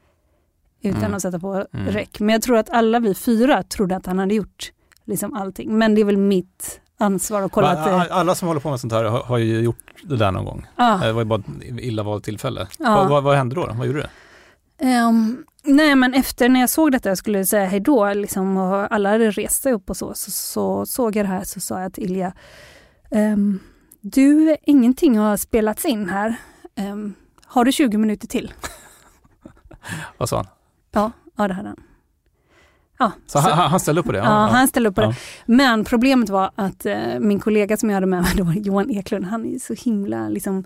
utan 0.82 1.00
Mm. 1.00 1.14
att 1.14 1.22
sätta 1.22 1.38
på 1.38 1.66
Mm. 1.72 1.86
rec. 1.86 2.08
Men 2.18 2.28
jag 2.28 2.42
tror 2.42 2.56
att 2.56 2.70
alla 2.70 3.00
vi 3.00 3.14
fyra 3.14 3.62
trodde 3.62 3.96
att 3.96 4.06
han 4.06 4.18
hade 4.18 4.34
gjort 4.34 4.72
liksom 5.04 5.34
allting. 5.34 5.78
Men 5.78 5.94
det 5.94 6.00
är 6.00 6.04
väl 6.04 6.16
mitt 6.16 6.80
ansvar 7.00 7.42
att 7.42 7.52
kolla 7.52 7.74
Va- 7.74 7.80
att 7.80 7.84
det... 7.86 7.96
a- 7.96 8.06
Alla 8.18 8.34
som 8.34 8.48
håller 8.48 8.60
på 8.60 8.70
med 8.70 8.80
sånt 8.80 8.92
här 8.92 9.04
har, 9.04 9.22
har 9.22 9.38
ju 9.38 9.60
gjort 9.60 9.94
det 10.02 10.16
där 10.16 10.30
någon 10.30 10.44
gång. 10.44 10.66
Ja. 10.76 10.96
Det 11.02 11.12
var 11.12 11.20
ju 11.20 11.24
bara 11.24 11.40
ett 11.40 11.46
illa 11.80 12.02
valt 12.02 12.24
tillfälle. 12.24 12.66
Ja. 12.78 12.94
Vad, 12.96 13.08
vad, 13.08 13.22
vad 13.22 13.36
hände 13.36 13.54
då? 13.54 13.70
Vad 13.74 13.86
gjorde 13.86 13.98
du? 13.98 14.06
Ehm, 14.86 15.44
nej 15.64 15.94
men 15.94 16.14
efter 16.14 16.48
när 16.48 16.60
jag 16.60 16.70
såg 16.70 16.92
detta, 16.92 17.08
jag 17.08 17.18
skulle 17.18 17.46
säga 17.46 17.66
hej 17.66 17.80
då, 17.80 18.12
liksom, 18.14 18.56
och 18.56 18.92
alla 18.94 19.10
hade 19.10 19.30
rest 19.30 19.62
sig 19.62 19.72
upp 19.72 19.90
och 19.90 19.96
så, 19.96 20.14
så, 20.14 20.30
så 20.30 20.86
såg 20.86 21.16
jag 21.16 21.24
det 21.24 21.28
här 21.30 21.44
så 21.44 21.60
sa 21.60 21.80
jag 21.80 21.92
till 21.92 22.04
Ilja, 22.04 22.32
ehm, 23.10 23.60
du, 24.00 24.56
ingenting 24.62 25.18
har 25.18 25.36
spelats 25.36 25.84
in 25.84 26.08
här. 26.08 26.34
Ehm, 26.76 27.14
har 27.44 27.64
du 27.64 27.72
20 27.72 27.98
minuter 27.98 28.26
till? 28.28 28.52
Vad 30.18 30.28
sa 30.28 30.36
han? 30.36 30.46
Ja, 30.92 31.10
ja 31.36 31.48
det 31.48 31.54
hade 31.54 31.68
han. 31.68 31.80
Ja, 33.00 33.12
Så, 33.26 33.38
han, 33.38 33.70
han 33.70 33.80
ställde 33.80 34.00
upp 34.00 34.06
på 34.06 34.12
det? 34.12 34.18
ja, 34.18 34.24
han 34.24 34.68
ställde 34.68 34.88
upp 34.88 34.94
på 34.94 35.02
Ja. 35.02 35.06
det. 35.08 35.14
Men 35.46 35.84
problemet 35.84 36.28
var 36.28 36.50
att 36.54 36.86
eh, 36.86 36.96
min 37.20 37.40
kollega 37.40 37.76
som 37.76 37.90
jag 37.90 37.94
hade 37.96 38.06
med 38.06 38.22
mig 38.22 38.32
då, 38.36 38.52
Johan 38.56 38.90
Eklund, 38.90 39.24
han 39.24 39.46
är 39.46 39.58
så 39.58 39.74
himla 39.74 40.28
liksom 40.28 40.64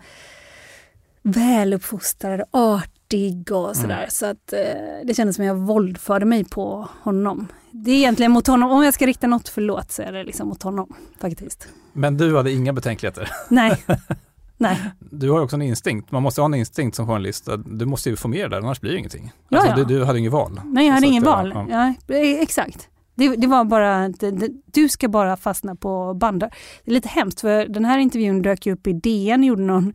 väluppfostrad, 1.23 2.43
artig 2.51 3.53
och 3.53 3.77
sådär. 3.77 3.97
Mm. 3.97 4.11
Så 4.11 4.27
att 4.27 4.53
eh, 4.53 4.61
det 5.05 5.15
kändes 5.15 5.37
som 5.37 5.45
jag 5.45 5.55
våldförde 5.55 6.25
mig 6.25 6.45
på 6.45 6.89
honom. 7.03 7.47
Det 7.71 7.91
är 7.91 7.95
egentligen 7.97 8.33
mot 8.33 8.47
honom, 8.47 8.71
om 8.71 8.85
jag 8.85 8.95
ska 8.95 9.07
rikta 9.07 9.27
något 9.27 9.49
förlåt 9.49 9.93
så 9.93 10.03
är 10.03 10.13
det 10.13 10.25
liksom 10.25 10.49
mot 10.49 10.63
honom 10.63 10.95
faktiskt. 11.21 11.69
Men 11.93 12.17
du 12.17 12.37
hade 12.37 12.53
inga 12.53 12.73
betänkligheter? 12.73 13.31
Nej, 13.49 13.85
nej. 14.57 14.79
Du 14.99 15.31
har 15.31 15.39
ju 15.39 15.45
också 15.45 15.57
en 15.57 15.63
instinkt. 15.63 16.11
Man 16.13 16.23
måste 16.23 16.41
ha 16.41 16.47
en 16.47 16.55
instinkt 16.55 16.97
som 16.97 17.07
journalist. 17.07 17.49
Du 17.67 17.87
måste 17.87 18.11
ju 18.11 18.17
få 18.17 18.29
med 18.29 18.39
det 18.45 18.49
där, 18.49 18.63
annars 18.63 18.81
blir 18.81 18.93
det 18.93 18.99
ingenting. 18.99 19.33
Ja, 19.49 19.59
alltså, 19.59 19.81
ja. 19.81 19.85
Du, 19.85 19.99
du 19.99 20.05
hade 20.05 20.19
inget 20.19 20.33
val. 20.33 20.61
Nej, 20.65 20.87
jag 20.87 20.95
hade 20.95 21.19
att, 21.19 21.25
val. 21.25 21.67
ja, 21.71 21.95
Ja. 22.07 22.15
eh, 22.17 22.41
exakt. 22.43 22.89
Det, 23.15 23.37
det 23.37 23.47
var 23.47 23.65
bara 23.65 24.05
att 24.05 24.21
det, 24.21 24.49
du 24.73 24.89
ska 24.89 25.09
bara 25.09 25.37
fastna 25.37 25.77
på 25.77 26.15
bandar. 26.15 26.55
Det 26.85 26.91
är 26.91 26.95
lite 26.95 27.09
hemskt 27.09 27.41
för 27.41 27.67
den 27.67 27.85
här 27.85 27.99
intervjun 27.99 28.43
dök 28.43 28.67
ju 28.67 28.73
upp 28.73 28.87
i 28.87 28.93
DN, 28.93 29.45
gjorde 29.45 29.63
någon 29.63 29.95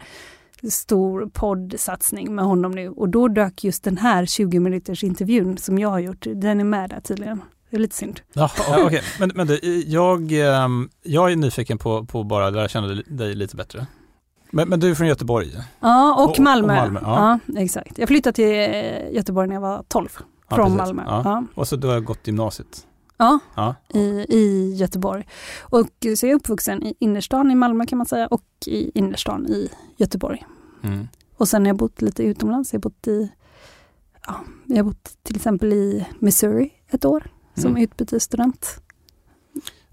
stor 0.69 1.29
poddsatsning 1.33 2.35
med 2.35 2.45
honom 2.45 2.71
nu 2.71 2.89
och 2.89 3.09
då 3.09 3.27
dök 3.27 3.63
just 3.63 3.83
den 3.83 3.97
här 3.97 4.25
20 4.25 4.59
minuters 4.59 5.03
intervjun 5.03 5.57
som 5.57 5.79
jag 5.79 5.89
har 5.89 5.99
gjort, 5.99 6.27
den 6.35 6.59
är 6.59 6.63
med 6.63 6.89
där 6.89 6.99
tydligen. 6.99 7.41
Det 7.69 7.77
är 7.77 7.79
lite 7.79 7.95
synd. 7.95 8.19
Jaha, 8.33 8.49
ja, 8.67 8.83
okej. 8.85 9.01
Men, 9.19 9.31
men 9.35 9.47
du, 9.47 9.83
jag, 9.87 10.31
ehm, 10.31 10.89
jag 11.03 11.31
är 11.31 11.35
nyfiken 11.35 11.77
på, 11.77 12.05
på 12.05 12.23
bara 12.23 12.49
lära 12.49 12.67
känna 12.67 12.87
dig 13.07 13.35
lite 13.35 13.55
bättre. 13.55 13.87
Men, 14.51 14.69
men 14.69 14.79
du 14.79 14.89
är 14.91 14.95
från 14.95 15.07
Göteborg? 15.07 15.51
Ja, 15.79 16.13
och, 16.13 16.23
Och- 16.23 16.29
och 16.29 16.39
Malmö. 16.39 16.75
Malmö, 16.75 16.99
ja. 17.03 17.39
ja. 17.45 17.59
exakt. 17.61 17.97
Jag 17.97 18.07
flyttade 18.07 18.33
till 18.33 18.45
eh, 18.49 19.11
Göteborg 19.15 19.47
när 19.47 19.55
jag 19.55 19.61
var 19.61 19.83
12, 19.87 20.09
Ja, 20.49 20.55
från 20.55 20.77
precis. 20.77 20.77
Malmö. 20.93 21.03
Ja. 21.07 21.43
Och 21.55 21.67
så 21.67 21.75
du 21.75 21.87
har 21.87 21.99
gått 21.99 22.27
gymnasiet? 22.27 22.85
Ja, 23.17 23.75
i, 23.93 23.99
i 24.29 24.73
Göteborg. 24.75 25.27
Och 25.61 25.87
så 26.17 26.25
är 26.25 26.29
jag 26.29 26.35
uppvuxen 26.35 26.83
i 26.83 26.95
innerstan 26.99 27.51
i 27.51 27.55
Malmö 27.55 27.85
kan 27.85 27.97
man 27.97 28.07
säga 28.07 28.27
och 28.27 28.43
i 28.65 28.91
innerstan 28.99 29.47
i 29.47 29.69
Göteborg. 29.97 30.45
Mm. 30.83 31.07
Och 31.37 31.47
sen 31.47 31.61
har 31.61 31.67
jag 31.67 31.77
bott 31.77 32.01
lite 32.01 32.23
utomlands. 32.23 32.73
Jag 32.73 32.77
har 32.77 32.81
bott 32.81 33.07
i, 33.07 33.31
ja, 34.27 34.35
jag 34.65 34.77
har 34.77 34.83
bott 34.83 35.11
till 35.23 35.35
exempel 35.35 35.73
i 35.73 36.05
Missouri 36.19 36.69
ett 36.89 37.05
år 37.05 37.23
som 37.55 37.69
Mm. 37.71 37.83
utbytesstudent. 37.83 38.81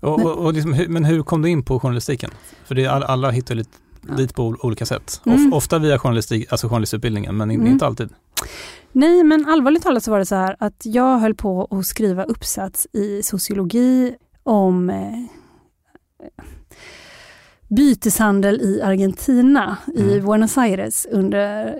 Och, 0.00 0.20
och, 0.24 0.32
och 0.44 0.52
liksom, 0.52 0.70
men 0.88 1.04
hur 1.04 1.22
kom 1.22 1.42
du 1.42 1.48
in 1.48 1.62
på 1.62 1.80
journalistiken? 1.80 2.30
För 2.64 2.74
det 2.74 2.84
är, 2.84 2.88
alla, 2.90 3.06
alla 3.06 3.30
hittar 3.30 3.54
lite 3.54 3.70
Ja. 4.08 4.14
dit 4.14 4.34
på 4.34 4.42
ol- 4.42 4.58
olika 4.62 4.86
sätt. 4.86 5.20
Mm. 5.26 5.46
Of, 5.46 5.52
ofta 5.56 5.78
via 5.78 5.98
journalistik, 5.98 6.52
alltså 6.52 6.68
journalistutbildningen, 6.68 7.36
men 7.36 7.50
Mm. 7.50 7.66
inte 7.66 7.86
alltid. 7.86 8.08
Nej, 8.92 9.24
men 9.24 9.46
allvarligt 9.48 9.82
talat 9.82 10.02
så 10.04 10.10
var 10.10 10.18
det 10.18 10.26
så 10.26 10.34
här 10.34 10.56
att 10.58 10.82
jag 10.84 11.18
höll 11.18 11.34
på 11.34 11.68
att 11.70 11.86
skriva 11.86 12.24
uppsats 12.24 12.86
i 12.92 13.22
sociologi 13.22 14.14
om 14.42 14.90
eh, 14.90 15.12
byteshandel 17.68 18.60
i 18.60 18.82
Argentina, 18.82 19.76
i 19.94 20.02
Mm. 20.12 20.26
Buenos 20.26 20.58
Aires 20.58 21.06
under 21.10 21.74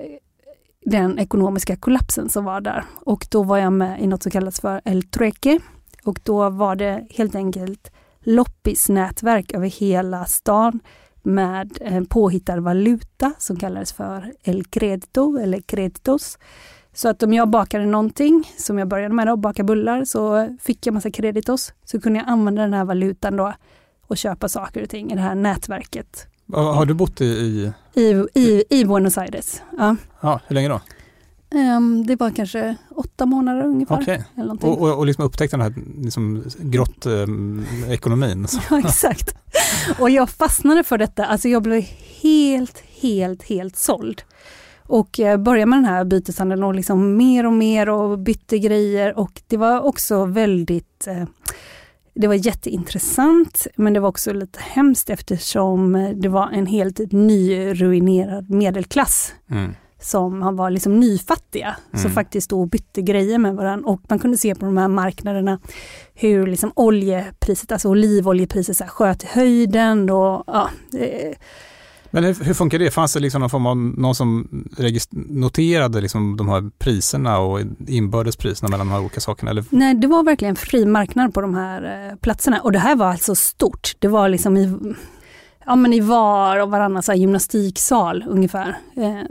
den 0.85 1.18
ekonomiska 1.18 1.76
kollapsen 1.76 2.28
som 2.28 2.45
var 2.45 2.61
där. 2.61 2.85
Och 2.95 3.26
då 3.30 3.42
var 3.42 3.59
jag 3.59 3.73
med 3.73 4.02
i 4.02 4.06
något 4.06 4.23
som 4.23 4.33
kallas 4.33 4.61
för 4.61 4.80
El 4.85 5.02
Trueque 5.02 5.59
och 6.04 6.21
då 6.23 6.50
var 6.50 6.76
det 6.76 7.06
helt 7.11 7.35
enkelt 7.35 7.90
loppisnätverk 8.21 9.52
över 9.54 9.66
hela 9.68 10.25
stan 10.25 10.80
med 11.26 11.78
en 11.80 12.06
påhittad 12.06 12.61
valuta 12.61 13.33
som 13.38 13.56
kallades 13.56 13.92
för 13.92 14.33
El 14.42 14.64
Credito 14.64 15.38
eller 15.38 15.61
Creditos. 15.61 16.38
Så 16.92 17.09
att 17.09 17.23
om 17.23 17.33
jag 17.33 17.49
bakade 17.49 17.87
någonting, 17.87 18.52
som 18.59 18.78
jag 18.78 18.88
började 18.88 19.14
med 19.14 19.28
att 19.28 19.38
baka 19.38 19.64
bullar, 19.64 20.04
så 20.04 20.49
fick 20.61 20.87
jag 20.87 20.95
massa 20.95 21.11
kreditos. 21.11 21.73
Så 21.85 22.00
kunde 22.00 22.18
jag 22.18 22.28
använda 22.28 22.62
den 22.62 22.75
här 22.75 22.85
valutan 22.85 23.37
då 23.37 23.52
och 24.06 24.16
köpa 24.16 24.49
saker 24.49 24.83
och 24.83 24.88
ting 24.88 25.12
i 25.12 25.14
det 25.14 25.21
här 25.21 25.35
nätverket. 25.35 26.26
Har 26.52 26.87
du 26.87 26.95
bott 26.95 27.21
i? 27.21 27.73
I, 27.95 28.25
i, 28.35 28.64
i 28.71 28.85
Buenos 28.85 29.18
Aires. 29.18 29.62
Ja. 29.78 29.97
ja, 30.21 30.40
hur 30.47 30.54
länge 30.54 30.68
då? 30.68 30.80
Um, 31.50 32.07
det 32.07 32.17
var 32.17 32.31
kanske 32.31 32.76
åtta 32.91 33.26
månader 33.26 33.65
ungefär. 33.65 34.03
Okay. 34.03 34.19
och, 34.61 34.83
och, 34.83 34.99
och 34.99 35.07
liksom 35.07 35.25
upptäckte 35.25 35.57
den 35.57 35.61
här 35.61 35.75
liksom, 36.03 36.45
grottekonomin. 36.59 38.38
Um, 38.38 38.47
ja, 38.71 38.79
exakt. 38.79 39.37
Och 39.99 40.11
jag 40.11 40.31
fastnade 40.31 40.85
för 40.85 40.99
detta. 40.99 41.26
Alltså 41.26 41.49
jag 41.49 41.62
blev 41.62 41.83
helt, 42.23 42.83
helt, 43.00 43.43
helt 43.43 43.76
såld. 43.76 44.23
Och 44.83 45.21
eh, 45.21 45.37
började 45.37 45.67
med 45.67 45.79
den 45.79 45.85
här 45.85 46.05
byteshandeln 46.05 46.62
och 46.62 46.75
liksom 46.75 47.17
mer 47.17 47.47
och 47.47 47.53
mer 47.53 47.88
och 47.88 48.19
bytte 48.19 48.59
grejer 48.59 49.19
och 49.19 49.43
det 49.47 49.57
var 49.57 49.81
också 49.81 50.25
väldigt 50.25 51.07
eh, 51.07 51.25
det 52.15 52.26
var 52.26 52.35
jätteintressant 52.35 53.67
men 53.76 53.93
det 53.93 54.00
var 54.00 54.09
också 54.09 54.33
lite 54.33 54.61
hemskt 54.62 55.11
eftersom 55.11 56.12
det 56.17 56.29
var 56.29 56.50
en 56.50 56.67
helt 56.67 57.12
nyruinerad 57.12 58.50
medelklass. 58.50 59.35
Mm 59.50 59.75
som 60.07 60.57
var 60.57 60.71
liksom 60.71 61.01
nyfattiga, 61.01 61.77
mm. 61.93 62.03
som 62.03 62.11
faktiskt 62.11 62.51
då 62.51 62.67
bytte 62.67 63.03
grejer 63.03 63.39
med 63.39 63.55
varandra. 63.55 63.91
Och 63.91 64.01
man 64.09 64.19
kunde 64.19 64.37
se 64.37 64.55
på 64.55 64.67
de 64.67 64.77
här 64.77 64.89
marknaderna 64.89 65.59
hur 66.15 66.47
liksom 66.47 66.73
oljepriset, 66.75 67.73
alltså 67.73 67.89
olivoljepriset 67.89 68.77
så 68.77 68.85
här, 68.85 68.91
sköt 68.91 69.25
i 69.25 69.27
höjden. 69.27 70.11
Och, 70.11 70.45
ja, 70.47 70.71
men 72.11 72.25
hur, 72.25 72.45
hur, 72.45 72.55
funkar 72.55 72.79
det? 72.79 72.91
Fanns 72.91 73.13
det 73.13 73.21
liksom 73.21 73.41
någon 73.41 73.51
form 73.51 73.67
av 73.67 73.77
någon 73.77 74.15
som 74.15 74.49
noterade 75.13 76.01
liksom 76.01 76.37
de 76.37 76.49
här 76.49 76.71
priserna 76.79 77.39
och 77.39 77.61
inbördespriserna 77.87 78.69
mellan 78.69 78.87
de 78.87 78.93
här 78.93 79.01
olika 79.01 79.21
sakerna? 79.21 79.51
Eller? 79.51 79.65
Nej, 79.71 79.95
det 79.95 80.07
var 80.07 80.25
verkligen 80.25 80.57
fri 80.57 80.87
marknad 80.87 81.35
på 81.35 81.41
de 81.41 81.55
här 81.55 82.09
eh, 82.11 82.17
platserna 82.17 82.61
och 82.61 82.73
det 82.73 82.79
här 82.79 82.97
var 82.97 83.07
alltså 83.07 83.35
stort. 83.35 83.93
Det 83.99 84.09
var 84.09 84.29
liksom 84.29 84.57
i 84.57 84.95
ja, 85.66 85.76
men 85.76 85.92
i 85.92 86.00
var 86.00 86.58
och 86.58 86.70
varannan 86.70 87.02
så 87.02 87.12
gymnastiksal 87.12 88.25
ungefär. 88.28 88.76
Eh, 88.96 89.23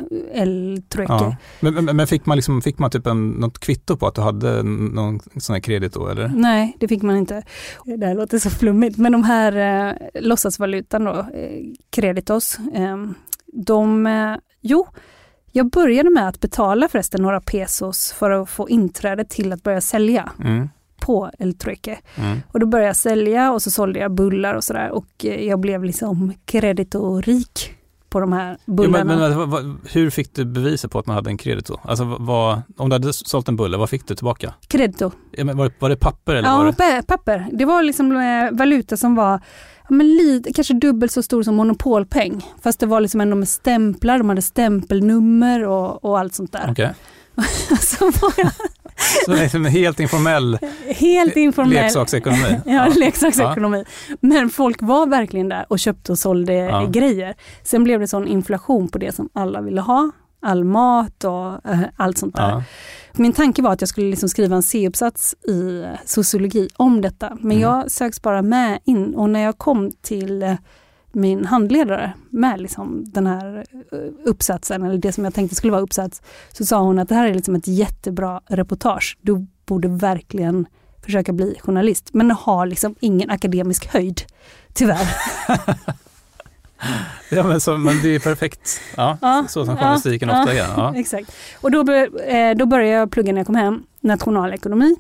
ja. 1.08 1.36
men, 1.60 1.86
men, 1.86 2.08
fick 2.08 2.26
man, 2.26 2.38
liksom, 2.38 2.62
fick 2.62 2.80
man 2.80 2.92
typ 2.92 3.08
en, 3.08 3.30
något 3.30 3.60
kvitto 3.60 3.98
på 3.98 4.08
att 4.08 4.16
du 4.16 4.22
hade 4.22 4.64
någon 4.64 5.20
sån 5.38 5.54
här 5.54 5.60
kredit 5.60 5.94
då 5.94 6.08
eller? 6.08 6.28
Nej, 6.28 6.78
det 6.80 6.88
fick 6.88 7.02
man 7.02 7.18
inte. 7.18 7.44
Det 7.86 8.06
här 8.06 8.16
låter 8.16 8.40
så 8.40 8.50
flummigt, 8.50 8.98
men 8.98 9.12
de 9.12 9.24
här 9.24 9.88
eh, 9.88 10.22
låtsasvalutan 10.22 11.04
då, 11.04 11.12
eh, 11.12 11.62
kreditos, 11.90 12.60
eh, 12.74 12.98
de, 13.46 14.08
eh, 14.08 14.36
jo, 14.62 14.88
jag 15.52 15.70
började 15.70 16.10
med 16.10 16.28
att 16.28 16.40
betala 16.40 16.88
förresten 16.88 17.22
några 17.22 17.42
pesos 17.42 18.12
för 18.12 18.32
att 18.32 18.50
få 18.50 18.70
inträde 18.70 19.26
till 19.26 19.54
att 19.54 19.64
börja 19.64 19.82
sälja. 19.82 20.32
Mm 20.44 20.70
på 21.06 21.32
El 21.40 21.54
Trueque. 21.54 21.98
Mm. 22.16 22.42
Och 22.52 22.60
då 22.60 22.66
började 22.66 22.90
jag 22.90 22.96
sälja 22.96 23.52
och 23.52 23.62
så 23.62 23.72
sålde 23.72 24.00
jag 24.00 24.12
bullar 24.12 24.54
och 24.54 24.64
sådär 24.64 24.90
och 24.92 25.26
eh, 25.26 25.48
jag 25.48 25.60
blev 25.60 25.84
liksom 25.84 26.34
kreditorik 26.46 27.74
på 28.10 28.20
de 28.20 28.34
här 28.34 28.58
bullarna. 28.66 29.14
Ja, 29.14 29.30
men, 29.30 29.50
men, 29.50 29.78
hur 29.92 30.10
fick 30.10 30.36
du 30.36 30.46
beviset 30.46 30.92
på 30.92 31.00
att 31.00 31.06
man 31.06 31.16
hade 31.16 31.30
en 31.30 31.38
kredito? 31.38 31.80
Alltså 31.84 32.18
vad, 32.20 32.62
om 32.78 32.90
du 32.90 32.94
hade 32.94 33.14
sålt 33.14 33.48
en 33.48 33.56
bulle, 33.56 33.78
vad 33.78 33.90
fick 33.90 34.08
du 34.08 34.16
tillbaka? 34.16 34.54
Kredito. 34.68 35.12
Ja, 35.32 35.44
var, 35.54 35.72
var 35.80 35.90
det 35.90 35.96
papper? 35.96 36.36
Eller 36.36 36.50
ja, 36.50 36.58
var 36.58 36.96
det? 36.96 37.04
papper. 37.08 37.48
Det 37.52 37.66
var 37.66 37.84
liksom 37.84 38.12
eh, 38.12 38.58
valuta 38.58 38.98
som 38.98 39.16
var 39.16 39.42
men 39.90 40.08
lite, 40.08 40.54
kanske 40.54 40.74
dubbelt 40.74 41.12
så 41.12 41.24
stor 41.24 41.44
som 41.44 41.56
monopolpeng. 41.56 42.46
Fast 42.64 42.80
det 42.80 42.86
var 42.86 43.02
liksom 43.02 43.22
ändå 43.22 43.36
med 43.36 43.48
stämplar, 43.48 44.18
de 44.18 44.30
hade 44.30 44.42
stämpelnummer 44.42 45.64
och, 45.64 46.06
och 46.06 46.20
allt 46.20 46.36
sånt 46.36 46.52
där. 46.52 46.72
Okay. 46.72 46.90
så 47.80 48.06
var 48.06 48.34
jag 48.38 48.52
liksom 49.28 49.66
helt 49.66 50.00
informell, 50.00 50.58
helt 50.88 51.36
informell 51.36 51.74
leksaksekonomi. 51.74 52.62
ja, 52.66 52.74
ja, 52.74 52.94
leksaksekonomi. 53.00 53.84
Men 54.20 54.50
folk 54.50 54.82
var 54.82 55.08
verkligen 55.08 55.50
där 55.50 55.66
och 55.70 55.80
köpte 55.80 56.12
och 56.12 56.20
sålde 56.20 56.54
ja. 56.54 56.86
grejer. 56.86 57.36
Sen 57.64 57.84
blev 57.84 58.00
det 58.00 58.08
sån 58.08 58.28
inflation 58.28 58.90
på 58.90 58.98
det 58.98 59.16
som 59.16 59.30
alla 59.34 59.62
ville 59.62 59.82
ha. 59.82 60.12
All 60.42 60.64
mat 60.64 61.24
och 61.24 61.72
äh, 61.72 61.80
allt 61.98 62.18
sånt 62.18 62.36
där. 62.36 62.50
Ja. 62.50 62.64
Min 63.14 63.34
tanke 63.34 63.62
var 63.62 63.74
att 63.74 63.82
jag 63.82 63.90
skulle 63.90 64.10
liksom 64.10 64.30
skriva 64.30 64.56
en 64.56 64.64
C-uppsats 64.64 65.36
i 65.48 65.82
eh, 65.84 65.90
sociologi 66.06 66.70
om 66.76 67.02
detta. 67.02 67.30
Men 67.30 67.52
mm. 67.52 67.60
jag 67.60 67.92
söks 67.92 68.22
bara 68.22 68.42
med 68.42 68.80
in 68.86 69.16
och 69.16 69.30
när 69.30 69.40
jag 69.40 69.58
kom 69.58 69.92
till 70.02 70.44
eh, 70.44 70.54
min 71.16 71.46
handledare 71.46 72.14
med 72.30 72.62
liksom 72.62 73.04
den 73.06 73.28
här 73.28 73.66
eh, 73.92 74.00
uppsatsen, 74.26 74.84
eller 74.84 74.98
det 74.98 75.12
som 75.12 75.24
jag 75.24 75.34
tänkte 75.34 75.56
skulle 75.56 75.72
vara 75.72 75.82
uppsats, 75.82 76.22
så 76.52 76.66
sa 76.66 76.82
hon 76.82 77.00
att 77.00 77.10
det 77.10 77.16
här 77.16 77.28
är 77.28 77.34
liksom 77.34 77.56
ett 77.56 77.68
jättebra 77.68 78.42
reportage. 78.48 79.18
Du 79.22 79.48
borde 79.66 79.88
verkligen 79.88 80.66
försöka 81.06 81.34
bli 81.34 81.56
journalist, 81.60 82.10
men 82.14 82.32
har 82.32 82.66
liksom 82.66 82.96
ingen 83.00 83.30
akademisk 83.30 83.86
höjd, 83.94 84.22
tyvärr. 84.74 85.08
ja, 87.30 87.44
men, 87.44 87.62
så, 87.62 87.78
men 87.78 88.02
det 88.02 88.16
är 88.16 88.20
perfekt, 88.20 88.82
ja, 88.98 89.18
ja 89.22 89.46
så 89.50 89.66
som 89.66 89.78
journalistiken 89.78 90.30
ja, 90.30 90.40
ofta 90.40 90.54
är. 90.54 90.58
Ja. 90.58 90.96
Exakt. 90.96 91.32
Och 91.62 91.72
då, 91.72 91.92
eh, 91.92 92.56
då 92.56 92.66
började 92.66 92.92
jag 92.92 93.12
plugga 93.12 93.34
när 93.34 93.40
jag 93.40 93.48
kom 93.48 93.56
hem, 93.56 93.84
nationalekonomi, 94.02 94.96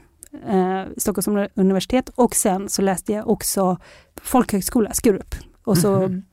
eh, 0.49 0.83
Stockholms 0.97 1.49
universitet 1.55 2.09
och 2.15 2.35
sen 2.35 2.69
så 2.69 2.81
läste 2.81 3.13
jag 3.13 3.29
också 3.29 3.77
folkhögskola, 4.21 4.93
Skurup, 4.93 5.35
och 5.65 5.77
så 5.77 5.95
mm. 5.95 6.23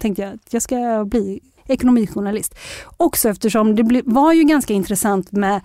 tänkte 0.00 0.22
jag 0.22 0.34
att 0.34 0.52
jag 0.52 0.62
ska 0.62 1.04
bli 1.04 1.40
ekonomijournalist. 1.66 2.54
Också 2.96 3.28
eftersom 3.28 3.76
det 3.76 4.02
var 4.04 4.32
ju 4.32 4.44
ganska 4.44 4.74
intressant 4.74 5.32
med 5.32 5.60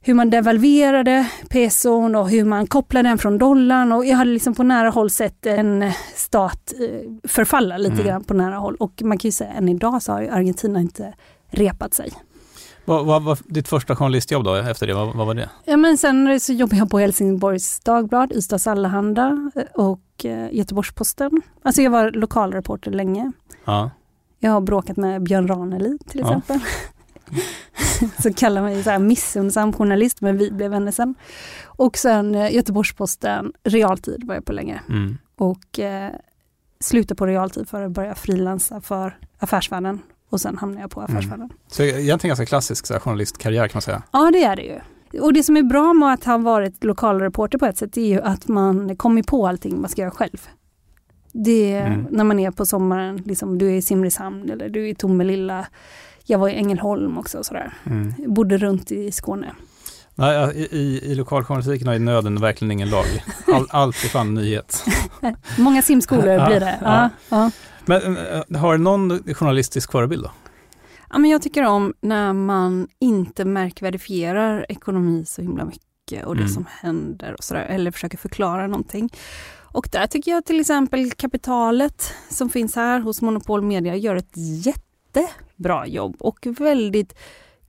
hur 0.00 0.14
man 0.14 0.30
devalverade 0.30 1.28
peson 1.48 2.14
och 2.14 2.30
hur 2.30 2.44
man 2.44 2.66
kopplade 2.66 3.08
den 3.08 3.18
från 3.18 3.38
dollarn 3.38 3.92
och 3.92 4.06
jag 4.06 4.16
hade 4.16 4.30
liksom 4.30 4.54
på 4.54 4.62
nära 4.62 4.90
håll 4.90 5.10
sett 5.10 5.46
en 5.46 5.92
stat 6.14 6.72
eh, 6.80 7.28
förfalla 7.28 7.78
lite 7.78 7.94
mm. 7.94 8.06
grann 8.06 8.24
på 8.24 8.34
nära 8.34 8.56
håll 8.56 8.76
och 8.76 9.02
man 9.02 9.18
kan 9.18 9.28
ju 9.28 9.32
säga 9.32 9.50
än 9.52 9.68
idag 9.68 10.02
så 10.02 10.12
har 10.12 10.22
Argentina 10.22 10.80
inte 10.80 11.14
repat 11.50 11.94
sig. 11.94 12.12
Vad 12.84 13.22
var 13.22 13.38
ditt 13.44 13.68
första 13.68 13.96
journalistjobb 13.96 14.44
då 14.44 14.54
efter 14.54 14.86
det? 14.86 14.94
Vad, 14.94 15.14
vad, 15.14 15.26
var 15.26 15.34
det? 15.34 15.50
Ja, 15.64 15.76
men 15.76 15.98
sen 15.98 16.40
så 16.40 16.52
jobbade 16.52 16.76
jag 16.76 16.90
på 16.90 16.98
Helsingborgs 16.98 17.80
Dagblad, 17.80 18.32
Ystads 18.32 18.66
Allehanda 18.66 19.50
eh, 19.54 19.62
och 19.74 20.24
eh, 20.24 20.54
Göteborgs-Posten. 20.54 21.42
Alltså 21.62 21.82
jag 21.82 21.90
var 21.90 22.10
lokalreporter 22.10 22.90
länge. 22.90 23.32
Ja. 23.64 23.90
Jag 24.38 24.50
har 24.50 24.60
bråkat 24.60 24.96
med 24.96 25.22
Björn 25.22 25.48
Ranelid 25.48 26.00
till 26.08 26.20
exempel. 26.20 26.60
Ja. 27.30 27.38
så 28.22 28.32
kallar 28.32 28.62
mig 28.62 28.82
så 28.82 28.90
här 28.90 28.98
missunnsam 28.98 29.72
journalist, 29.72 30.20
men 30.20 30.38
vi 30.38 30.50
blev 30.50 30.70
vänner 30.70 30.92
sen. 30.92 31.14
Och 31.64 31.98
sen 31.98 32.34
eh, 32.34 32.54
Göteborgs-Posten, 32.54 33.52
realtid 33.64 34.24
var 34.26 34.34
jag 34.34 34.44
på 34.44 34.52
länge. 34.52 34.80
Mm. 34.88 35.18
Och 35.36 35.78
eh, 35.78 36.10
slutade 36.80 37.18
på 37.18 37.26
realtid 37.26 37.68
för 37.68 37.82
att 37.82 37.92
börja 37.92 38.14
frilansa 38.14 38.80
för 38.80 39.18
Affärsvärlden 39.38 40.00
och 40.32 40.40
sen 40.40 40.58
hamnade 40.58 40.80
jag 40.80 40.90
på 40.90 41.00
mm. 41.00 41.10
Affärsvärlden. 41.10 41.46
Mm. 41.46 41.56
Så 41.66 41.82
egentligen 41.82 42.30
ganska 42.30 42.46
klassisk 42.46 42.86
så 42.86 42.92
här, 42.92 43.00
journalistkarriär 43.00 43.68
kan 43.68 43.76
man 43.76 43.82
säga? 43.82 44.02
Ja 44.10 44.30
det 44.32 44.44
är 44.44 44.56
det 44.56 44.62
ju. 44.62 44.80
Och 45.20 45.32
det 45.32 45.42
som 45.42 45.56
är 45.56 45.62
bra 45.62 45.92
med 45.92 46.12
att 46.12 46.24
ha 46.24 46.38
varit 46.38 46.84
lokalreporter 46.84 47.58
på 47.58 47.66
ett 47.66 47.78
sätt 47.78 47.96
är 47.96 48.06
ju 48.06 48.20
att 48.20 48.48
man 48.48 48.96
kommer 48.96 49.22
på 49.22 49.46
allting 49.46 49.80
man 49.80 49.90
ska 49.90 50.00
göra 50.02 50.10
själv. 50.10 50.48
Det 51.32 51.72
är 51.72 51.86
mm. 51.86 52.06
när 52.10 52.24
man 52.24 52.38
är 52.38 52.50
på 52.50 52.66
sommaren, 52.66 53.16
liksom, 53.16 53.58
du 53.58 53.68
är 53.68 53.74
i 53.74 53.82
Simrishamn 53.82 54.50
eller 54.50 54.68
du 54.68 54.84
är 54.84 54.88
i 54.88 54.94
Tomelilla. 54.94 55.66
Jag 56.24 56.38
var 56.38 56.48
i 56.48 56.54
Ängelholm 56.54 57.18
också 57.18 57.38
och 57.38 57.46
sådär. 57.46 57.74
Mm. 57.84 58.14
Bodde 58.26 58.58
runt 58.58 58.92
i 58.92 59.12
Skåne. 59.12 59.54
Nej, 60.14 60.68
i, 60.70 61.00
i 61.12 61.14
lokaljournalistiken 61.14 61.88
är 61.88 61.98
nöden 61.98 62.40
verkligen 62.40 62.72
ingen 62.72 62.90
lag. 62.90 63.04
All, 63.54 63.66
allt 63.70 64.04
är 64.04 64.08
fan 64.08 64.34
nyhet. 64.34 64.84
Många 65.58 65.82
simskolor 65.82 66.46
blir 66.46 66.60
det. 66.60 66.78
Ja, 66.82 67.10
ja. 67.28 67.50
Men 67.86 68.16
eh, 68.16 68.60
har 68.60 68.72
du 68.72 68.84
någon 68.84 69.34
journalistisk 69.34 69.92
förebild 69.92 70.22
då? 70.22 70.30
Ja, 71.10 71.18
men 71.18 71.30
jag 71.30 71.42
tycker 71.42 71.64
om 71.64 71.94
när 72.00 72.32
man 72.32 72.88
inte 72.98 73.44
märkvärdifierar 73.44 74.66
ekonomi 74.68 75.24
så 75.26 75.42
himla 75.42 75.64
mycket 75.64 76.26
och 76.26 76.34
det 76.34 76.42
mm. 76.42 76.52
som 76.52 76.66
händer 76.80 77.34
och 77.38 77.44
sådär, 77.44 77.62
eller 77.62 77.90
försöker 77.90 78.18
förklara 78.18 78.66
någonting. 78.66 79.10
Och 79.60 79.88
där 79.92 80.06
tycker 80.06 80.30
jag 80.30 80.44
till 80.44 80.60
exempel 80.60 81.10
kapitalet 81.10 82.14
som 82.30 82.50
finns 82.50 82.76
här 82.76 83.00
hos 83.00 83.22
Monopol 83.22 83.62
Media 83.62 83.96
gör 83.96 84.16
ett 84.16 84.32
jättebra 84.36 85.86
jobb 85.86 86.16
och 86.18 86.46
väldigt 86.58 87.14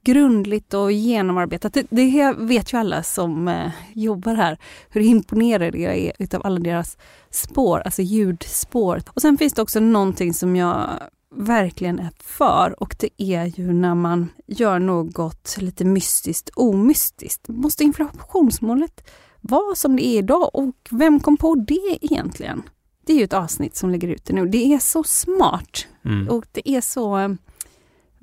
grundligt 0.04 0.74
och 0.74 0.92
genomarbetat. 0.92 1.74
Det, 1.74 1.86
det 1.90 2.36
vet 2.38 2.74
ju 2.74 2.78
alla 2.78 3.04
som 3.04 3.48
eh, 3.48 3.72
jobbar 3.94 4.36
här, 4.36 4.58
hur 4.90 5.02
imponerade 5.02 5.78
jag 5.78 5.98
är 5.98 6.12
utav 6.20 6.42
alla 6.46 6.60
deras 6.60 6.98
spår, 7.36 7.80
alltså 7.80 8.02
ljudspår. 8.02 9.02
Och 9.08 9.22
sen 9.22 9.38
finns 9.38 9.54
det 9.54 9.62
också 9.62 9.80
någonting 9.80 10.34
som 10.34 10.56
jag 10.56 10.90
verkligen 11.36 12.00
är 12.00 12.12
för 12.20 12.84
och 12.84 12.96
det 13.00 13.10
är 13.18 13.46
ju 13.46 13.74
när 13.74 13.96
man 13.96 14.30
gör 14.48 14.80
något 14.80 15.58
lite 15.60 15.86
mystiskt 15.86 16.50
omystiskt. 16.50 17.48
Måste 17.48 17.84
inflationsmålet 17.84 19.10
vara 19.42 19.76
som 19.76 19.96
det 19.96 20.06
är 20.06 20.18
idag 20.18 20.50
och 20.56 20.76
vem 20.92 21.20
kom 21.20 21.38
på 21.38 21.56
det 21.56 21.98
egentligen? 22.02 22.64
det 23.06 23.14
är 23.14 23.18
ju 23.18 23.24
ett 23.24 23.34
avsnitt 23.34 23.76
som 23.76 23.90
ligger 23.90 24.08
ute 24.08 24.34
nu. 24.34 24.46
Det 24.46 24.74
är 24.74 24.80
så 24.80 25.04
smart 25.04 25.88
Mm. 26.06 26.30
och 26.30 26.46
det 26.52 26.70
är 26.70 26.82
så 26.82 27.18
eh, 27.18 27.30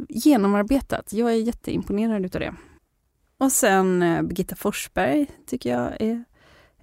genomarbetat. 0.09 1.13
Jag 1.13 1.31
är 1.31 1.37
jätteimponerad 1.37 2.25
utav 2.25 2.41
det. 2.41 2.55
Och 3.39 3.53
sen 3.53 4.03
eh, 4.03 4.23
Birgitta 4.23 4.57
Forsberg 4.57 5.27
tycker 5.47 5.71
jag 5.71 6.01
är, 6.01 6.25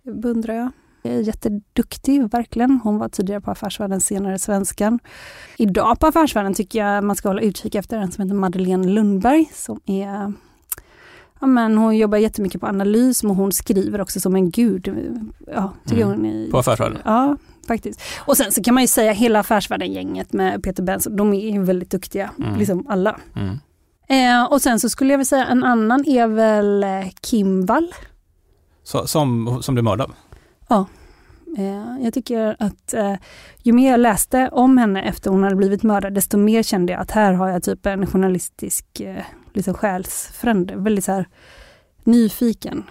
beundrar 0.04 0.54
jag. 0.54 0.72
Jätteduktig, 1.08 2.32
verkligen. 2.32 2.80
Hon 2.84 2.98
var 2.98 3.10
tidigare 3.10 3.42
på 3.42 3.52
Affärsvärlden, 3.52 4.02
senare 4.02 4.40
Svenskan. 4.40 5.00
Idag 5.58 6.00
på 6.00 6.08
Affärsvärlden 6.08 6.54
tycker 6.54 6.80
jag 6.80 7.04
man 7.04 7.16
ska 7.16 7.30
hålla 7.30 7.42
utkik 7.42 7.76
efter 7.76 7.98
en 7.98 8.12
som 8.12 8.24
heter 8.24 8.36
Madeleine 8.36 8.88
Lundberg 8.88 9.46
som 9.54 9.80
är 9.86 10.34
Ja, 11.40 11.48
men 11.48 11.78
hon 11.78 11.98
jobbar 11.98 12.18
jättemycket 12.18 12.62
på 12.62 12.68
analys 12.68 13.24
men 13.24 13.36
hon 13.36 13.52
skriver 13.52 14.02
också 14.02 14.20
som 14.20 14.36
en 14.36 14.52
gud. 14.52 14.88
Ja, 15.48 15.74
tycker 15.86 16.02
Mm. 16.04 16.18
hon 16.18 16.26
är 16.26 16.52
På 16.52 16.58
Affärsvärlden? 16.58 17.00
Ja, 17.06 17.38
faktiskt. 17.68 18.02
Och 18.26 18.38
sen 18.38 18.52
så 18.52 18.64
kan 18.64 18.74
man 18.74 18.84
ju 18.84 18.88
säga 18.88 19.12
hela 19.12 19.40
Affärsvärlden-gänget 19.40 20.34
med 20.34 20.64
Peter 20.64 20.84
Benson, 20.84 21.16
de 21.16 21.34
är 21.34 21.52
ju 21.52 21.64
väldigt 21.64 21.92
duktiga, 21.92 22.32
Mm. 22.40 22.56
liksom 22.60 22.88
alla. 22.90 23.20
Mm. 23.36 23.58
Eh, 24.10 24.52
och 24.52 24.62
sen 24.62 24.80
så 24.80 24.90
skulle 24.90 25.14
jag 25.14 25.18
väl 25.18 25.26
säga 25.26 25.46
en 25.46 25.64
annan 25.64 26.06
är 26.08 26.28
väl 26.28 26.84
eh, 26.84 26.90
Kim 27.22 27.66
Wall. 27.66 27.92
Så, 28.84 29.08
som, 29.08 29.58
som 29.64 29.76
blev 29.76 29.84
mördad? 29.84 30.12
Eh, 30.70 30.86
Eh, 31.58 32.04
jag 32.04 32.14
tycker 32.14 32.56
att 32.60 32.94
eh, 32.94 33.16
ju 33.64 33.74
mer 33.74 33.92
jag 33.92 34.00
läste 34.00 34.50
om 34.52 34.78
henne 34.78 35.02
efter 35.02 35.32
hon 35.32 35.44
hade 35.44 35.56
blivit 35.56 35.84
mördad, 35.84 36.14
desto 36.14 36.38
mer 36.38 36.64
kände 36.64 36.94
jag 36.94 37.02
att 37.02 37.12
här 37.12 37.34
har 37.34 37.50
jag 37.50 37.64
typ 37.64 37.86
en 37.86 38.08
journalistisk 38.08 38.86
liksom 39.54 39.74
själsfrände, 39.74 40.76
väldigt 40.76 41.06
så 41.06 41.12
här 41.12 41.28
nyfiken. 42.04 42.84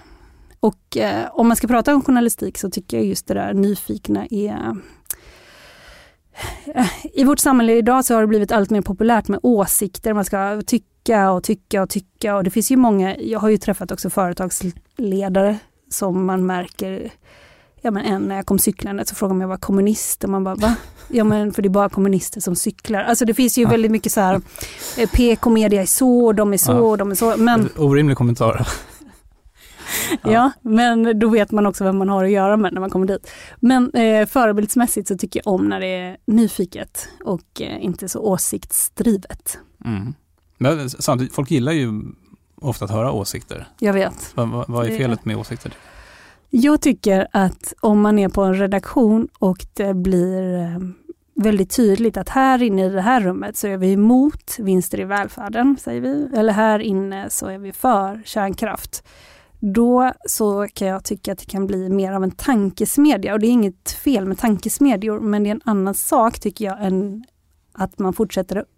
Och 0.61 0.96
om 1.30 1.49
man 1.49 1.56
ska 1.56 1.66
prata 1.66 1.94
om 1.94 2.02
journalistik 2.02 2.58
så 2.58 2.70
tycker 2.70 2.96
jag 2.96 3.06
just 3.06 3.26
det 3.26 3.35
där 3.35 3.54
nyfikna 3.54 4.26
är 4.30 4.76
i 7.12 7.25
vårt 7.25 7.38
samhälle 7.38 7.73
idag 7.73 8.04
så 8.04 8.14
har 8.14 8.20
det 8.20 8.26
blivit 8.26 8.52
allt 8.52 8.70
mer 8.70 8.82
populärt 8.82 9.28
med 9.28 9.40
åsikter, 9.42 10.12
man 10.12 10.25
ska 10.25 10.62
tycka 10.66 11.30
och 11.30 11.44
tycka 11.44 11.82
och 11.82 11.90
tycka. 11.90 12.37
Och 12.37 12.44
det 12.44 12.50
finns 12.50 12.70
ju 12.70 12.76
många, 12.76 13.16
jag 13.16 13.38
har 13.38 13.49
ju 13.49 13.58
träffat 13.58 13.90
också 13.90 14.11
företagsledare 14.11 15.58
som 15.88 16.26
man 16.26 16.46
märker 16.46 17.12
Ja 17.80 17.90
men 17.90 18.04
en 18.04 18.23
när 18.23 18.37
jag 18.37 18.47
kom 18.47 18.59
cyklande 18.59 19.04
så 19.06 19.14
frågade 19.14 19.35
man 19.35 19.37
om 19.37 19.40
jag 19.40 19.49
var 19.49 19.56
kommunist 19.56 20.25
och 20.25 20.30
man 20.30 20.45
bara 20.45 20.54
va? 20.54 20.75
Ja 21.09 21.25
men 21.25 21.52
för 21.52 21.62
det 21.62 21.66
är 21.68 21.71
bara 21.71 21.88
kommunister 21.88 22.40
som 22.40 22.56
cyklar. 22.56 23.02
Alltså 23.02 23.25
det 23.25 23.35
finns 23.35 23.59
ju 23.59 23.62
Ja. 23.62 23.68
väldigt 23.68 23.90
mycket 23.90 24.12
så 24.12 24.21
här 24.21 24.40
eh, 24.99 25.11
PK-media 25.11 25.83
är 25.83 25.87
så, 25.87 26.33
de 26.33 26.52
är 26.52 26.56
så, 26.56 26.73
Ja. 26.73 26.97
de 26.97 27.11
är 27.11 27.14
så. 27.14 27.37
Men, 27.37 27.68
Orimlig 27.76 28.16
kommentar. 28.16 28.68
ja. 30.23 30.50
men 30.62 31.18
då 31.18 31.28
vet 31.28 31.50
man 31.50 31.66
också 31.66 31.85
vem 31.85 31.99
man 31.99 32.09
har 32.09 32.25
att 32.25 32.30
göra 32.30 32.56
med 32.56 32.73
när 32.73 32.80
man 32.80 32.90
kommer 32.90 33.06
dit. 33.06 33.30
Men 33.56 33.90
eh, 33.95 34.26
förebildsmässigt 34.26 35.09
så 35.09 35.16
tycker 35.18 35.40
jag 35.45 35.54
om 35.54 35.68
när 35.68 35.80
det 35.80 35.87
är 35.87 36.16
nyfiket 36.26 37.09
och 37.25 37.61
eh, 37.61 37.85
inte 37.85 38.09
så 38.09 38.21
åsiktsdrivet. 38.21 39.59
Mm. 39.85 40.14
Men 40.59 40.90
samtidigt, 40.90 41.35
folk 41.35 41.50
gillar 41.50 41.73
ju 41.73 42.02
ofta 42.61 42.85
att 42.85 42.90
höra 42.90 43.12
åsikter. 43.12 43.68
Jag 43.78 43.92
vet. 43.92 44.33
Vad, 44.35 44.49
vad, 44.49 44.68
vad 44.68 44.87
är 44.87 44.97
felet 44.99 45.25
med 45.25 45.37
åsikter? 45.37 45.73
Jag 46.58 46.80
tycker 46.80 47.26
att 47.32 47.75
om 47.80 48.00
man 48.00 48.18
är 48.18 48.28
på 48.28 48.42
en 48.42 48.54
redaktion 48.54 49.28
och 49.38 49.66
det 49.75 49.94
blir 49.94 50.54
eh, 50.54 50.78
väldigt 51.34 51.76
tydligt 51.76 52.16
att 52.16 52.28
här 52.28 52.62
inne 52.62 52.86
i 52.86 52.88
det 52.88 53.00
här 53.00 53.20
rummet 53.20 53.56
så 53.56 53.66
är 53.66 53.76
vi 53.76 53.92
emot 53.92 54.56
vinster 54.58 55.00
i 55.00 55.04
välfärden, 55.04 55.76
säger 55.80 56.00
vi. 56.00 56.28
Eller 56.36 56.52
här 56.52 56.78
inne 56.78 57.30
så 57.30 57.46
är 57.46 57.58
vi 57.58 57.72
för 57.72 58.22
kärnkraft. 58.25 59.06
Då 59.60 60.12
så 60.28 60.66
kan 60.75 60.88
jag 60.88 61.04
tycka 61.04 61.32
att 61.32 61.38
det 61.38 61.46
kan 61.46 61.66
bli 61.66 61.88
mer 61.88 62.12
av 62.12 62.25
en 62.25 62.30
tankesmedja 62.30 63.32
och 63.32 63.40
det 63.40 63.46
är 63.46 63.52
inget 63.52 63.90
fel 63.90 64.26
med 64.26 64.38
tankesmedjor 64.38 65.20
men 65.20 65.42
det 65.42 65.50
är 65.50 65.54
en 65.54 65.60
annan 65.64 65.94
sak 65.94 66.40
tycker 66.40 66.64
jag 66.64 66.84
än 66.84 67.25
att 67.72 67.98
man 67.98 68.12
fortsätter 68.12 68.56
att 68.56 68.68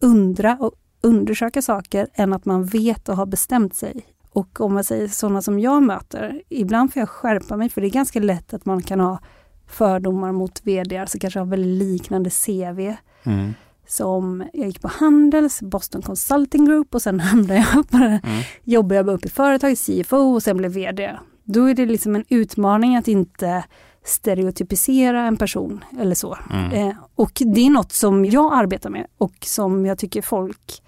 undra 0.00 0.56
och 0.60 0.72
undersöka 1.00 1.62
saker 1.62 2.08
än 2.14 2.32
att 2.32 2.44
man 2.44 2.64
vet 2.64 3.08
och 3.08 3.16
har 3.16 3.26
bestämt 3.26 3.74
sig. 3.74 4.15
Och 4.36 4.60
om 4.60 4.74
man 4.74 4.84
säger 4.84 5.08
sådana 5.08 5.42
som 5.42 5.58
jag 5.58 5.82
möter, 5.82 6.42
ibland 6.48 6.92
får 6.92 7.00
jag 7.00 7.08
skärpa 7.08 7.56
mig 7.56 7.68
för 7.68 7.80
det 7.80 7.86
är 7.86 7.90
ganska 7.90 8.20
lätt 8.20 8.54
att 8.54 8.66
man 8.66 8.82
kan 8.82 9.00
ha 9.00 9.18
fördomar 9.66 10.32
mot 10.32 10.60
vd, 10.64 11.06
som 11.06 11.20
kanske 11.20 11.38
har 11.40 11.46
väldigt 11.46 11.88
liknande 11.88 12.30
CV. 12.30 12.94
Mm. 13.22 13.54
Som 13.86 14.44
jag 14.52 14.66
gick 14.66 14.82
på 14.82 14.88
Handels, 14.88 15.62
Boston 15.62 16.02
Consulting 16.02 16.64
Group 16.64 16.94
och 16.94 17.02
sen 17.02 17.20
hamnade 17.30 17.66
jag 17.74 17.88
på. 17.88 17.96
Mm. 17.96 18.20
jobbade 18.64 18.94
jag 18.94 19.08
upp 19.08 19.24
i 19.24 19.28
företaget, 19.28 19.78
CFO 19.78 20.34
och 20.34 20.42
sen 20.42 20.56
blev 20.56 20.70
vd. 20.70 21.16
Då 21.44 21.70
är 21.70 21.74
det 21.74 21.86
liksom 21.86 22.16
en 22.16 22.24
utmaning 22.28 22.96
att 22.96 23.08
inte 23.08 23.64
stereotypisera 24.04 25.22
en 25.22 25.36
person 25.36 25.84
eller 26.00 26.14
så. 26.14 26.38
Mm. 26.52 26.72
Eh, 26.72 26.96
och 27.14 27.32
det 27.34 27.66
är 27.66 27.70
något 27.70 27.92
som 27.92 28.24
jag 28.24 28.54
arbetar 28.54 28.90
med 28.90 29.06
och 29.18 29.36
som 29.40 29.86
jag 29.86 29.98
tycker 29.98 30.22
folk 30.22 30.82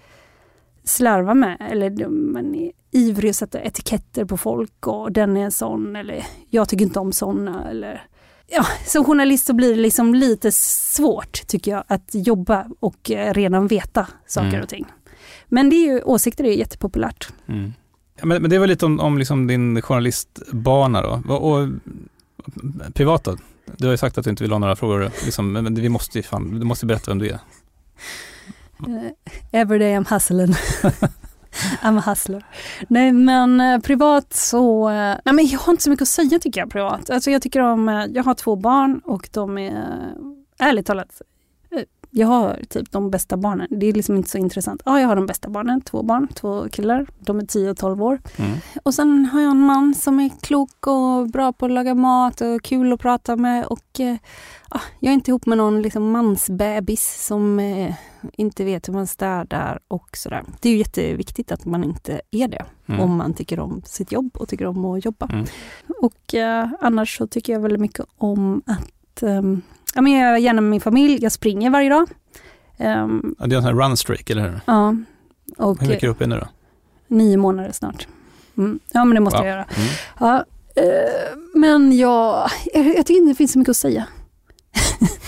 slarvar 0.89 1.33
med. 1.33 1.57
Eller 1.71 2.07
man 2.07 2.55
är 2.55 2.71
ivrig 2.91 3.29
att 3.29 3.35
sätta 3.35 3.61
etiketter 3.61 4.25
på 4.25 4.37
folk 4.37 4.87
och 4.87 5.11
den 5.11 5.37
är 5.37 5.41
en 5.41 5.51
sån 5.51 5.95
eller 5.95 6.25
jag 6.49 6.69
tycker 6.69 6.85
inte 6.85 6.99
om 6.99 7.11
såna. 7.11 7.69
Eller, 7.69 8.07
ja, 8.47 8.65
som 8.85 9.05
journalist 9.05 9.45
så 9.45 9.53
blir 9.53 9.75
det 9.75 9.81
liksom 9.81 10.15
lite 10.15 10.51
svårt 10.51 11.47
tycker 11.47 11.71
jag 11.71 11.83
att 11.87 12.09
jobba 12.13 12.65
och 12.79 13.11
eh, 13.11 13.33
redan 13.33 13.67
veta 13.67 14.07
saker 14.27 14.47
Mm. 14.49 14.61
och 14.61 14.69
ting. 14.69 14.85
Men 15.47 15.69
det 15.69 15.75
är 15.75 15.93
ju, 15.93 16.01
åsikter 16.01 16.43
är 16.43 16.51
jättepopulärt. 16.51 17.29
Mm. 17.47 17.73
Men, 18.21 18.41
men 18.41 18.51
det 18.51 18.59
var 18.59 18.67
lite 18.67 18.85
om, 18.85 18.99
om 18.99 19.17
liksom 19.17 19.47
din 19.47 19.81
journalistbana 19.81 21.01
då. 21.01 21.21
Och, 21.33 21.51
och 21.51 21.67
privat 22.93 23.23
då? 23.23 23.37
Du 23.77 23.85
har 23.87 23.91
ju 23.91 23.97
sagt 23.97 24.17
att 24.17 24.23
du 24.23 24.29
inte 24.29 24.43
vill 24.43 24.51
ha 24.51 24.59
några 24.59 24.75
frågor, 24.75 25.11
liksom, 25.25 25.51
men 25.51 25.75
vi 25.75 25.89
måste 25.89 26.17
ju 26.19 26.23
fan, 26.23 26.59
du 26.59 26.65
måste 26.65 26.85
berätta 26.85 27.11
vem 27.11 27.19
du 27.19 27.29
är. 27.29 27.39
Eh, 28.87 29.11
Everyday 29.51 29.93
I'm 29.97 30.13
hustling. 30.13 30.53
I'm 31.81 31.97
a 31.97 32.03
hustler. 32.05 32.45
Nej 32.87 33.11
men 33.11 33.61
eh, 33.61 33.79
privat 33.79 34.33
så, 34.33 34.89
eh, 34.89 35.15
nej 35.25 35.33
men 35.35 35.47
jag 35.47 35.59
har 35.59 35.73
inte 35.73 35.83
så 35.83 35.89
mycket 35.89 36.01
att 36.01 36.07
säga 36.07 36.39
tycker 36.39 36.59
jag 36.61 36.71
privat. 36.71 37.09
Alltså 37.09 37.31
jag 37.31 37.41
tycker 37.41 37.59
om, 37.59 38.09
jag 38.13 38.23
har 38.23 38.33
två 38.33 38.55
barn 38.55 39.01
och 39.03 39.29
de 39.31 39.57
är, 39.57 40.13
ärligt 40.59 40.85
talat, 40.85 41.21
jag 42.11 42.27
har 42.27 42.59
typ 42.69 42.91
de 42.91 43.09
bästa 43.11 43.37
barnen. 43.37 43.67
Det 43.71 43.85
är 43.85 43.93
liksom 43.93 44.15
inte 44.15 44.29
så 44.29 44.37
intressant. 44.37 44.81
Ja, 44.85 44.99
jag 44.99 45.07
har 45.07 45.15
de 45.15 45.25
bästa 45.25 45.49
barnen, 45.49 45.81
två 45.81 46.03
barn, 46.03 46.27
två 46.27 46.69
killar. 46.69 47.07
De 47.19 47.39
är 47.39 47.45
10 47.45 47.69
och 47.69 47.77
12 47.77 48.03
år. 48.03 48.21
Mm. 48.37 48.51
Och 48.83 48.93
sen 48.93 49.25
har 49.25 49.41
jag 49.41 49.51
en 49.51 49.59
man 49.59 49.95
som 49.95 50.19
är 50.19 50.29
klok 50.41 50.87
och 50.87 51.27
bra 51.29 51.53
på 51.53 51.65
att 51.65 51.71
laga 51.71 51.95
mat 51.95 52.41
och 52.41 52.61
kul 52.63 52.93
att 52.93 52.99
prata 52.99 53.35
med. 53.35 53.65
Och 53.65 53.99
eh, 53.99 54.15
ja, 54.71 54.81
Jag 54.99 55.09
är 55.09 55.13
inte 55.13 55.31
ihop 55.31 55.45
med 55.45 55.57
någon 55.57 55.81
liksom 55.81 56.11
mansbebis 56.11 57.25
som 57.27 57.59
eh, 57.59 57.95
inte 58.33 58.63
vet 58.63 58.87
hur 58.87 58.93
man 58.93 59.07
städar 59.07 59.79
och 59.87 60.09
sådär. 60.13 60.43
Det 60.61 60.69
är 60.69 60.73
ju 60.73 60.79
jätteviktigt 60.79 61.51
att 61.51 61.65
man 61.65 61.83
inte 61.83 62.21
är 62.31 62.47
det 62.47 62.65
Mm. 62.87 63.01
om 63.01 63.17
man 63.17 63.33
tycker 63.33 63.59
om 63.59 63.81
sitt 63.85 64.11
jobb 64.11 64.37
och 64.37 64.47
tycker 64.47 64.65
om 64.65 64.85
att 64.85 65.05
jobba. 65.05 65.29
Mm. 65.33 65.45
Och 66.01 66.35
eh, 66.35 66.67
annars 66.81 67.17
så 67.17 67.27
tycker 67.27 67.53
jag 67.53 67.59
väldigt 67.59 67.81
mycket 67.81 68.05
om 68.17 68.61
att 68.65 69.23
ehm, 69.23 69.61
ja, 69.95 70.01
men 70.01 70.11
jag 70.11 70.29
är 70.33 70.37
gärna 70.37 70.61
med 70.61 70.69
min 70.71 70.81
familj, 70.81 71.19
jag 71.21 71.31
springer 71.31 71.69
varje 71.69 71.89
dag. 71.89 72.09
Ehm, 72.77 73.35
Ja, 73.39 73.47
det 73.47 73.55
är 73.55 73.57
en 73.57 73.63
sån 73.63 73.77
här 73.77 73.83
run 73.87 73.97
streak, 73.97 74.29
eller 74.29 74.41
hur? 74.41 74.59
ja, 74.65 74.95
och 75.57 75.79
Hur 75.81 75.87
mycket 75.87 76.03
är 76.03 76.07
du 76.07 76.11
uppe 76.11 76.23
i 76.23 76.27
nu 76.27 76.39
då? 76.39 76.47
nio 77.07 77.37
månader 77.37 77.71
snart. 77.71 78.07
Mm. 78.57 78.79
Ja 78.91 79.05
men 79.05 79.15
det 79.15 79.21
måste 79.21 79.37
Wow. 79.37 79.45
jag 79.47 79.51
göra. 79.55 79.65
Mm. 79.77 79.89
Ja, 80.19 80.45
eh, 80.75 81.37
men 81.55 81.97
jag, 81.97 82.49
jag, 82.73 82.83
tycker 83.05 83.13
inte 83.13 83.31
det 83.31 83.35
finns 83.35 83.51
så 83.51 83.59
mycket 83.59 83.69
att 83.71 83.77
säga. 83.77 84.05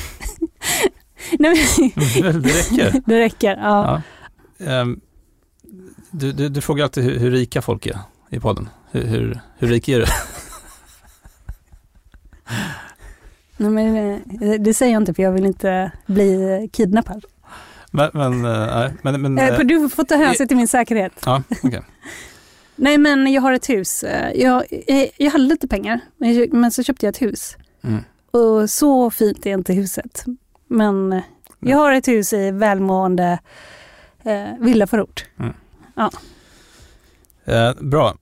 Nej, 1.39 1.55
men, 1.95 2.41
Det 2.41 2.49
räcker. 2.49 3.01
det 3.05 3.19
räcker. 3.19 3.57
Ja. 3.61 4.01
Ja. 4.57 4.65
Ehm, 4.65 4.99
du, 6.11 6.31
du, 6.31 6.49
du 6.49 6.61
frågar 6.61 6.83
alltid 6.83 7.03
hur, 7.03 7.19
hur 7.19 7.31
rika 7.31 7.61
folk 7.61 7.85
är 7.85 7.99
i 8.29 8.39
podden. 8.39 8.69
Hur, 8.91 9.03
hur, 9.03 9.39
hur 9.57 9.67
rik 9.67 9.89
är 9.89 9.99
du? 9.99 10.05
Nej, 13.61 13.69
men, 13.71 14.11
eh, 14.41 14.61
det 14.61 14.73
säger 14.73 14.91
jag 14.93 15.01
inte 15.01 15.13
för 15.13 15.23
jag 15.23 15.31
vill 15.31 15.45
inte 15.45 15.91
bli 16.05 16.69
kidnappad. 16.73 17.25
Men, 17.91 18.09
men, 18.13 18.45
eh, 18.45 18.67
nej, 18.75 18.91
men, 19.01 19.21
men 19.21 19.37
Eh, 19.39 19.47
eh, 19.47 19.59
du 19.59 19.89
får 19.89 20.03
ta 20.03 20.15
hänsyn 20.15 20.47
till 20.47 20.57
min 20.57 20.67
säkerhet. 20.67 21.13
ja, 21.25 21.43
okej. 21.63 21.81
Nej 22.75 22.97
men 22.97 23.31
jag 23.33 23.41
har 23.41 23.53
ett 23.53 23.69
hus. 23.69 24.03
Eh, 24.03 24.31
Jag, 24.41 24.63
eh, 24.87 25.05
jag 25.17 25.31
hade 25.31 25.43
lite 25.43 25.67
pengar 25.67 25.99
men 26.17 26.33
jag- 26.63 26.73
så 26.73 26.83
köpte 26.83 27.05
jag 27.05 27.09
ett 27.15 27.21
hus. 27.21 27.57
Mm. 27.83 27.99
Och 28.31 28.69
så 28.69 29.11
fint 29.11 29.45
är 29.45 29.53
inte 29.53 29.73
huset. 29.73 30.25
Men 30.67 31.13
eh, 31.13 31.21
jag 31.59 31.77
har 31.77 31.91
ett 31.91 32.07
hus 32.07 32.33
i 32.33 32.51
välmående 32.51 33.39
eh, 34.23 34.43
villaförort. 34.59 35.25
Eh, 37.45 37.73
bra. 37.79 38.15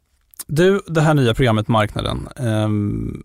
Du, 0.48 0.82
det 0.88 1.02
här 1.02 1.14
nya 1.14 1.34
programmet 1.34 1.68
Marknaden. 1.68 2.28
ehm, 2.36 3.24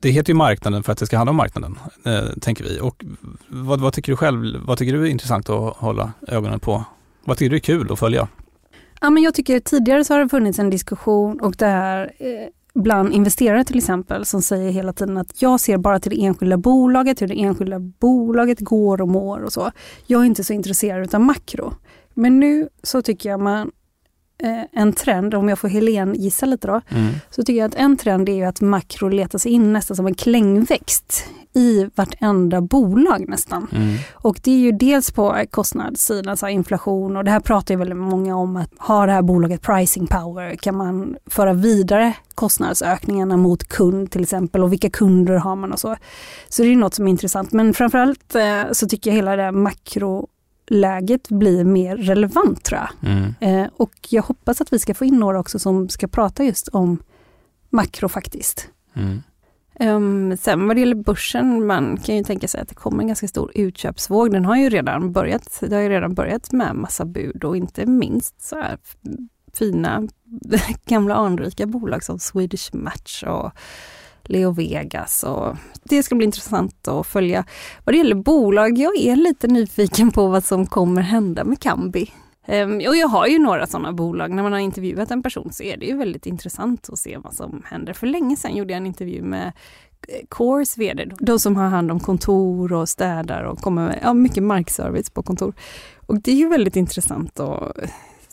det 0.00 0.10
heter 0.10 0.32
ju 0.32 0.36
Marknaden 0.36 0.82
för 0.82 0.92
att 0.92 0.98
det 0.98 1.06
ska 1.06 1.16
handla 1.16 1.30
om 1.30 1.36
marknaden, 1.36 1.78
eh, 2.04 2.38
tänker 2.40 2.64
vi. 2.64 2.80
Och 2.80 3.04
vad, 3.48 3.80
vad 3.80 3.92
tycker 3.92 4.12
du 4.12 4.16
själv, 4.16 4.60
vad 4.64 4.78
tycker 4.78 4.92
du 4.92 5.02
är 5.02 5.10
intressant 5.10 5.48
att 5.48 5.76
hålla 5.76 6.12
ögonen 6.28 6.60
på? 6.60 6.84
Vad 7.24 7.38
tycker 7.38 7.50
du 7.50 7.56
är 7.56 7.60
kul 7.60 7.92
att 7.92 7.98
följa? 7.98 8.28
Ja, 9.00 9.10
men 9.10 9.22
jag 9.22 9.34
tycker 9.34 9.60
tidigare 9.60 10.04
så 10.04 10.14
har 10.14 10.20
det 10.20 10.28
funnits 10.28 10.58
en 10.58 10.70
diskussion 10.70 11.40
och 11.40 11.54
det 11.58 11.66
här, 11.66 12.12
eh, 12.18 12.48
bland 12.74 13.12
investerare 13.12 13.64
till 13.64 13.78
exempel 13.78 14.24
som 14.24 14.42
säger 14.42 14.70
hela 14.70 14.92
tiden 14.92 15.16
att 15.16 15.42
jag 15.42 15.60
ser 15.60 15.76
bara 15.76 16.00
till 16.00 16.10
det 16.10 16.24
enskilda 16.24 16.56
bolaget, 16.56 17.22
hur 17.22 17.28
det 17.28 17.40
enskilda 17.40 17.78
bolaget 17.78 18.60
går 18.60 19.00
och 19.00 19.08
mår 19.08 19.40
och 19.40 19.52
så. 19.52 19.70
Jag 20.06 20.20
är 20.20 20.24
inte 20.24 20.44
så 20.44 20.52
intresserad 20.52 21.14
av 21.14 21.20
makro. 21.20 21.74
Men 22.14 22.40
nu 22.40 22.68
så 22.82 23.02
tycker 23.02 23.28
jag 23.28 23.40
man 23.40 23.70
en 24.72 24.92
trend, 24.92 25.34
om 25.34 25.48
jag 25.48 25.58
får 25.58 25.68
Helen 25.68 26.14
gissa 26.14 26.46
lite 26.46 26.66
då, 26.66 26.80
Mm. 26.90 27.14
så 27.30 27.42
tycker 27.42 27.58
jag 27.58 27.68
att 27.68 27.74
en 27.74 27.96
trend 27.96 28.28
är 28.28 28.32
ju 28.32 28.44
att 28.44 28.60
makro 28.60 29.08
letar 29.08 29.38
sig 29.38 29.52
in 29.52 29.72
nästan 29.72 29.96
som 29.96 30.06
en 30.06 30.14
klängväxt 30.14 31.24
i 31.54 31.90
vartenda 31.94 32.60
bolag 32.60 33.28
nästan. 33.28 33.66
Mm. 33.72 33.94
Och 34.14 34.40
det 34.42 34.50
är 34.50 34.58
ju 34.58 34.72
dels 34.72 35.10
på 35.10 35.44
kostnadssidan, 35.50 36.30
alltså 36.30 36.48
inflation 36.48 37.16
och 37.16 37.24
det 37.24 37.30
här 37.30 37.40
pratar 37.40 37.74
ju 37.74 37.78
väldigt 37.78 37.96
många 37.98 38.36
om 38.36 38.56
att 38.56 38.70
har 38.76 39.06
det 39.06 39.12
här 39.12 39.22
bolaget 39.22 39.62
pricing 39.62 40.06
power, 40.06 40.56
kan 40.56 40.76
man 40.76 41.16
föra 41.26 41.52
vidare 41.52 42.12
kostnadsökningarna 42.34 43.36
mot 43.36 43.68
kund 43.68 44.10
till 44.10 44.22
exempel 44.22 44.62
och 44.62 44.72
vilka 44.72 44.90
kunder 44.90 45.34
har 45.34 45.56
man 45.56 45.72
och 45.72 45.80
så. 45.80 45.96
Så 46.48 46.62
det 46.62 46.68
är 46.68 46.76
något 46.76 46.94
som 46.94 47.06
är 47.06 47.10
intressant 47.10 47.52
men 47.52 47.74
framförallt 47.74 48.34
eh, 48.34 48.62
så 48.72 48.86
tycker 48.88 49.10
jag 49.10 49.16
hela 49.16 49.36
det 49.36 49.42
här 49.42 49.52
makroläget 50.70 51.28
blir 51.28 51.64
mer 51.64 51.96
relevant 51.96 52.64
tror 52.64 52.80
jag. 52.80 53.10
Mm. 53.10 53.34
Eh, 53.40 53.70
och 53.76 53.92
jag 54.08 54.22
hoppas 54.22 54.60
att 54.60 54.72
vi 54.72 54.78
ska 54.78 54.94
få 54.94 55.04
in 55.04 55.18
några 55.18 55.40
också 55.40 55.58
som 55.58 55.88
ska 55.88 56.08
prata 56.08 56.44
just 56.44 56.68
om 56.68 56.98
makro 57.70 58.08
faktiskt. 58.08 58.68
Mm. 58.94 59.22
Um, 59.80 60.36
sen 60.36 60.66
vad 60.66 60.76
det 60.76 60.80
gäller 60.80 60.94
börsen, 60.94 61.66
man 61.66 61.96
kan 61.96 62.16
ju 62.16 62.24
tänka 62.24 62.48
sig 62.48 62.60
att 62.60 62.68
det 62.68 62.74
kommer 62.74 63.02
en 63.02 63.06
ganska 63.06 63.28
stor 63.28 63.52
utköpsvåg. 63.54 64.32
Den 64.32 64.44
har 64.44 64.56
ju 64.56 64.68
redan 64.68 65.12
börjat, 65.12 65.58
det 65.60 65.74
har 65.74 65.82
ju 65.82 65.88
redan 65.88 66.14
börjat 66.14 66.52
med 66.52 66.76
massa 66.76 67.04
bud 67.04 67.44
och 67.44 67.56
inte 67.56 67.86
minst 67.86 68.42
så 68.42 68.56
här 68.56 68.78
fina 69.54 70.08
gamla 70.86 71.14
anrika 71.14 71.66
bolag 71.66 72.04
som 72.04 72.18
Swedish 72.18 72.74
Match 72.74 73.22
och 73.22 73.52
Leo 74.28 74.50
Vegas. 74.50 75.22
Och 75.22 75.56
det 75.82 76.02
ska 76.02 76.14
bli 76.14 76.24
intressant 76.24 76.88
att 76.88 77.06
följa. 77.06 77.44
Vad 77.84 77.94
det 77.94 77.98
gäller 77.98 78.14
bolag, 78.14 78.78
jag 78.78 78.96
är 78.96 79.16
lite 79.16 79.46
nyfiken 79.46 80.10
på 80.10 80.28
vad 80.28 80.44
som 80.44 80.66
kommer 80.66 81.02
hända 81.02 81.44
med 81.44 81.60
Kambi. 81.60 82.10
Ehm, 82.46 82.76
och 82.76 82.96
jag 82.96 83.08
har 83.08 83.26
ju 83.26 83.38
några 83.38 83.66
sådana 83.66 83.92
bolag. 83.92 84.30
När 84.30 84.42
man 84.42 84.52
har 84.52 84.58
intervjuat 84.58 85.10
en 85.10 85.22
person 85.22 85.52
så 85.52 85.62
är 85.62 85.76
det 85.76 85.86
ju 85.86 85.96
väldigt 85.96 86.26
intressant 86.26 86.88
att 86.92 86.98
se 86.98 87.18
vad 87.18 87.34
som 87.34 87.62
händer. 87.64 87.92
För 87.92 88.06
länge 88.06 88.36
sedan 88.36 88.56
gjorde 88.56 88.72
jag 88.72 88.76
en 88.76 88.86
intervju 88.86 89.22
med 89.22 89.52
eh, 90.08 90.26
Coors 90.28 90.76
VD, 90.76 91.10
de 91.20 91.38
som 91.38 91.56
har 91.56 91.68
hand 91.68 91.90
om 91.90 92.00
kontor 92.00 92.72
och 92.72 92.88
städar 92.88 93.42
och 93.42 93.58
kommer 93.58 93.86
med 93.86 93.98
ja, 94.02 94.14
mycket 94.14 94.42
markservice 94.42 95.10
på 95.10 95.22
kontor. 95.22 95.54
Och 96.06 96.22
det 96.22 96.30
är 96.30 96.36
ju 96.36 96.48
väldigt 96.48 96.76
intressant 96.76 97.40
att 97.40 97.76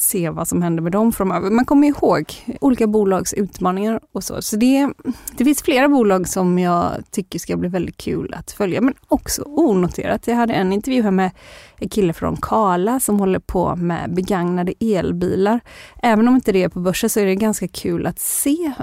se 0.05 0.29
vad 0.29 0.47
som 0.47 0.61
händer 0.61 0.83
med 0.83 0.91
dem 0.91 1.11
framöver. 1.11 1.49
Man 1.49 1.65
kommer 1.65 1.87
ihåg 1.87 2.33
olika 2.61 2.87
bolags 2.87 3.33
utmaningar 3.33 3.99
och 4.11 4.23
så. 4.23 4.41
Så 4.41 4.55
det, 4.55 4.89
det 5.37 5.45
finns 5.45 5.61
flera 5.61 5.89
bolag 5.89 6.27
som 6.27 6.59
jag 6.59 6.91
tycker 7.11 7.39
ska 7.39 7.57
bli 7.57 7.69
väldigt 7.69 7.97
kul 7.97 8.33
att 8.33 8.51
följa, 8.51 8.81
men 8.81 8.93
också 9.07 9.43
onoterat. 9.45 10.27
Jag 10.27 10.35
hade 10.35 10.53
en 10.53 10.73
intervju 10.73 11.01
här 11.01 11.11
med 11.11 11.31
en 11.77 11.89
kille 11.89 12.13
från 12.13 12.37
Kala 12.41 12.99
som 12.99 13.19
håller 13.19 13.39
på 13.39 13.75
med 13.75 14.13
begagnade 14.15 14.73
elbilar. 14.79 15.59
Även 16.03 16.27
om 16.27 16.35
inte 16.35 16.51
det 16.51 16.63
är 16.63 16.69
på 16.69 16.79
börsen 16.79 17.09
så 17.09 17.19
är 17.19 17.25
det 17.25 17.35
ganska 17.35 17.67
kul 17.67 18.05
att 18.05 18.19
se 18.19 18.73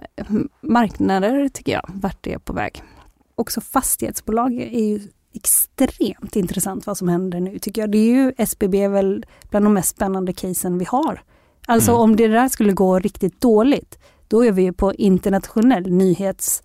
marknader, 0.60 1.48
tycker 1.48 1.72
jag, 1.72 1.90
vart 1.94 2.18
det 2.20 2.32
är 2.32 2.38
på 2.38 2.52
väg. 2.52 2.82
Också 3.34 3.60
fastighetsbolag 3.60 4.52
är 4.52 4.84
ju 4.84 5.00
extremt 5.34 6.36
intressant 6.36 6.86
vad 6.86 6.98
som 6.98 7.08
händer 7.08 7.40
nu 7.40 7.58
tycker 7.58 7.80
jag. 7.82 7.90
Det 7.90 7.98
är 7.98 8.14
ju 8.14 8.32
SBB 8.38 8.74
är 8.74 8.88
väl 8.88 9.24
bland 9.50 9.66
de 9.66 9.74
mest 9.74 9.88
spännande 9.96 10.32
casen 10.32 10.78
vi 10.78 10.84
har. 10.84 11.22
Alltså 11.66 11.90
Mm. 11.90 12.00
om 12.02 12.16
det 12.16 12.28
där 12.28 12.48
skulle 12.48 12.72
gå 12.72 12.98
riktigt 12.98 13.40
dåligt, 13.40 13.98
då 14.28 14.44
är 14.44 14.52
vi 14.52 14.62
ju 14.62 14.72
på 14.72 14.94
internationell 14.94 15.90
nyhets 15.92 16.62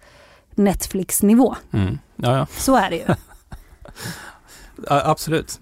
Netflix-nivå. 0.56 1.56
Mm. 1.74 2.00
Ja, 2.16 2.38
ja. 2.38 2.48
Så 2.52 2.76
är 2.76 2.90
det 2.90 2.96
ju. 2.96 3.06
Absolut. 4.88 5.60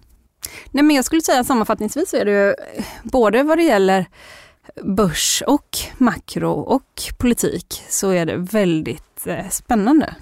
Nej, 0.71 0.83
men 0.83 0.95
jag 0.95 1.05
skulle 1.05 1.21
säga 1.21 1.43
sammanfattningsvis 1.43 2.09
så 2.09 2.17
är 2.17 2.25
det 2.25 2.31
ju 2.31 2.53
både 3.03 3.43
vad 3.43 3.57
det 3.57 3.63
gäller 3.63 4.05
börs 4.83 5.43
och 5.47 5.77
makro 5.97 6.51
och 6.51 7.03
politik 7.17 7.83
så 7.89 8.09
är 8.09 8.25
det 8.25 8.37
väldigt 8.37 9.27
eh, 9.27 9.49
spännande. 9.49 10.15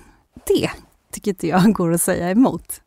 Det 0.48 0.70
tycker 1.14 1.32
inte 1.32 1.48
jag 1.48 1.74
går 1.74 1.94
att 1.94 2.02
säga 2.02 2.32
emot. 2.32 2.82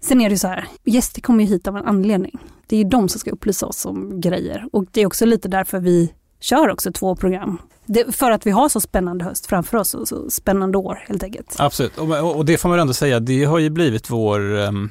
Sen 0.00 0.20
är 0.20 0.30
det 0.30 0.38
så 0.38 0.48
här, 0.48 0.68
gäster 0.84 1.20
kommer 1.20 1.44
ju 1.44 1.50
hit 1.50 1.68
av 1.68 1.76
en 1.76 1.84
anledning. 1.84 2.38
Det 2.66 2.76
är 2.76 2.78
ju 2.82 2.88
de 2.88 3.08
som 3.08 3.20
ska 3.20 3.30
upplysa 3.30 3.66
oss 3.66 3.86
om 3.86 4.20
grejer 4.20 4.68
och 4.72 4.84
det 4.90 5.00
är 5.00 5.06
också 5.06 5.26
lite 5.26 5.48
därför 5.48 5.80
vi 5.80 6.12
kör 6.40 6.68
också 6.68 6.92
två 6.92 7.16
program. 7.16 7.58
Det, 7.86 8.16
för 8.16 8.30
att 8.30 8.46
vi 8.46 8.50
har 8.50 8.68
så 8.68 8.80
spännande 8.80 9.24
höst 9.24 9.46
framför 9.46 9.78
oss 9.78 9.94
och 9.94 10.08
så 10.08 10.30
spännande 10.30 10.78
år 10.78 11.04
helt 11.08 11.22
enkelt. 11.22 11.56
Absolut, 11.58 11.98
och, 11.98 12.36
och 12.36 12.44
det 12.44 12.58
får 12.58 12.68
man 12.68 12.78
ändå 12.78 12.92
säga, 12.92 13.20
det 13.20 13.44
har 13.44 13.58
ju 13.58 13.70
blivit 13.70 14.10
vår, 14.10 14.58
ehm, 14.58 14.90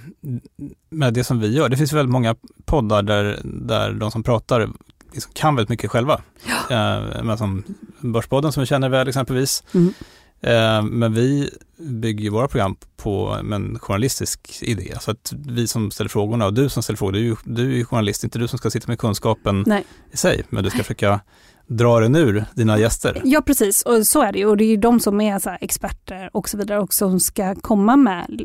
med 0.89 1.13
det 1.13 1.23
som 1.23 1.39
vi 1.39 1.56
gör, 1.56 1.69
det 1.69 1.78
finns 1.78 1.93
väldigt 1.93 2.12
många 2.12 2.36
poddar 2.65 3.01
där, 3.04 3.39
där 3.43 3.91
de 3.91 4.12
som 4.12 4.23
pratar 4.23 4.69
liksom 5.15 5.32
kan 5.34 5.56
väldigt 5.56 5.69
mycket 5.69 5.91
själva. 5.91 6.21
Eh, 6.69 7.23
men 7.23 7.38
som 7.38 7.63
Börspodden 7.99 8.51
som 8.51 8.62
vi 8.62 8.67
känner 8.67 8.89
väl 8.89 9.08
exempelvis. 9.08 9.63
Mm. 9.73 9.93
Eh, 10.41 10.83
men 10.83 11.13
vi 11.13 11.49
bygger 11.77 12.29
våra 12.29 12.47
program 12.47 12.75
på 12.97 13.37
en 13.53 13.79
journalistisk 13.79 14.63
idé. 14.63 14.97
Så 15.01 15.11
att 15.11 15.33
vi 15.47 15.67
som 15.67 15.91
ställer 15.91 16.09
frågorna 16.09 16.45
och 16.45 16.53
du 16.53 16.69
som 16.69 16.83
ställer 16.83 16.97
frågor, 16.97 17.11
du 17.11 17.19
är 17.19 17.23
ju, 17.23 17.35
du 17.43 17.71
är 17.71 17.75
ju 17.75 17.85
journalist, 17.85 18.23
inte 18.23 18.39
du 18.39 18.47
som 18.47 18.59
ska 18.59 18.69
sitta 18.69 18.87
med 18.87 18.99
kunskapen 18.99 19.63
Nej. 19.67 19.85
i 20.11 20.17
sig, 20.17 20.43
men 20.49 20.63
du 20.63 20.69
ska 20.69 20.79
försöka 20.79 21.19
dra 21.67 21.99
den 21.99 22.15
ur 22.15 22.45
dina 22.53 22.79
gäster. 22.79 23.21
Ja 23.25 23.41
precis, 23.41 23.81
och 23.81 24.07
så 24.07 24.21
är 24.21 24.31
det 24.31 24.39
ju. 24.39 24.45
Och 24.45 24.57
det 24.57 24.63
är 24.63 24.69
ju 24.69 24.77
de 24.77 24.99
som 24.99 25.21
är 25.21 25.39
så 25.39 25.57
experter 25.61 26.29
och 26.33 26.49
så 26.49 26.57
vidare 26.57 26.79
och 26.79 26.93
som 26.93 27.19
ska 27.19 27.55
komma 27.55 27.95
med 27.95 28.41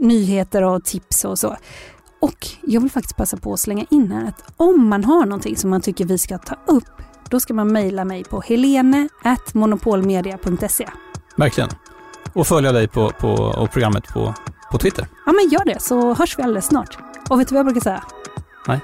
nyheter 0.00 0.62
och 0.62 0.84
tips 0.84 1.24
och 1.24 1.38
så. 1.38 1.56
Och 2.20 2.46
jag 2.62 2.80
vill 2.80 2.90
faktiskt 2.90 3.16
passa 3.16 3.36
på 3.36 3.52
att 3.52 3.60
slänga 3.60 3.86
in 3.90 4.12
här 4.12 4.28
att 4.28 4.52
om 4.56 4.88
man 4.88 5.04
har 5.04 5.26
någonting 5.26 5.56
som 5.56 5.70
man 5.70 5.80
tycker 5.80 6.04
vi 6.04 6.18
ska 6.18 6.38
ta 6.38 6.56
upp, 6.66 7.02
då 7.32 7.40
ska 7.40 7.54
man 7.54 7.72
mejla 7.72 8.04
mig 8.04 8.24
på 8.24 8.40
helene.monopolmedia.se. 8.40 10.88
Verkligen. 11.36 11.70
Och 12.32 12.46
följa 12.46 12.72
dig 12.72 12.88
på, 12.88 13.10
på, 13.10 13.32
och 13.32 13.70
programmet 13.70 14.08
på, 14.08 14.34
på 14.70 14.78
Twitter. 14.78 15.06
Ja 15.26 15.32
men 15.32 15.48
gör 15.48 15.64
det 15.64 15.82
så 15.82 16.14
hörs 16.14 16.38
vi 16.38 16.42
alldeles 16.42 16.66
snart. 16.66 16.98
Och 17.30 17.40
vet 17.40 17.48
du 17.48 17.54
vad 17.54 17.58
jag 17.58 17.66
brukar 17.66 17.80
säga? 17.80 18.04
Nej. 18.66 18.80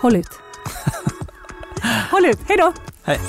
Håll 0.00 0.16
ut. 0.16 0.30
Håll 2.10 2.26
ut, 2.26 2.38
hej 2.48 2.56
då! 2.56 2.72
Hej. 3.04 3.20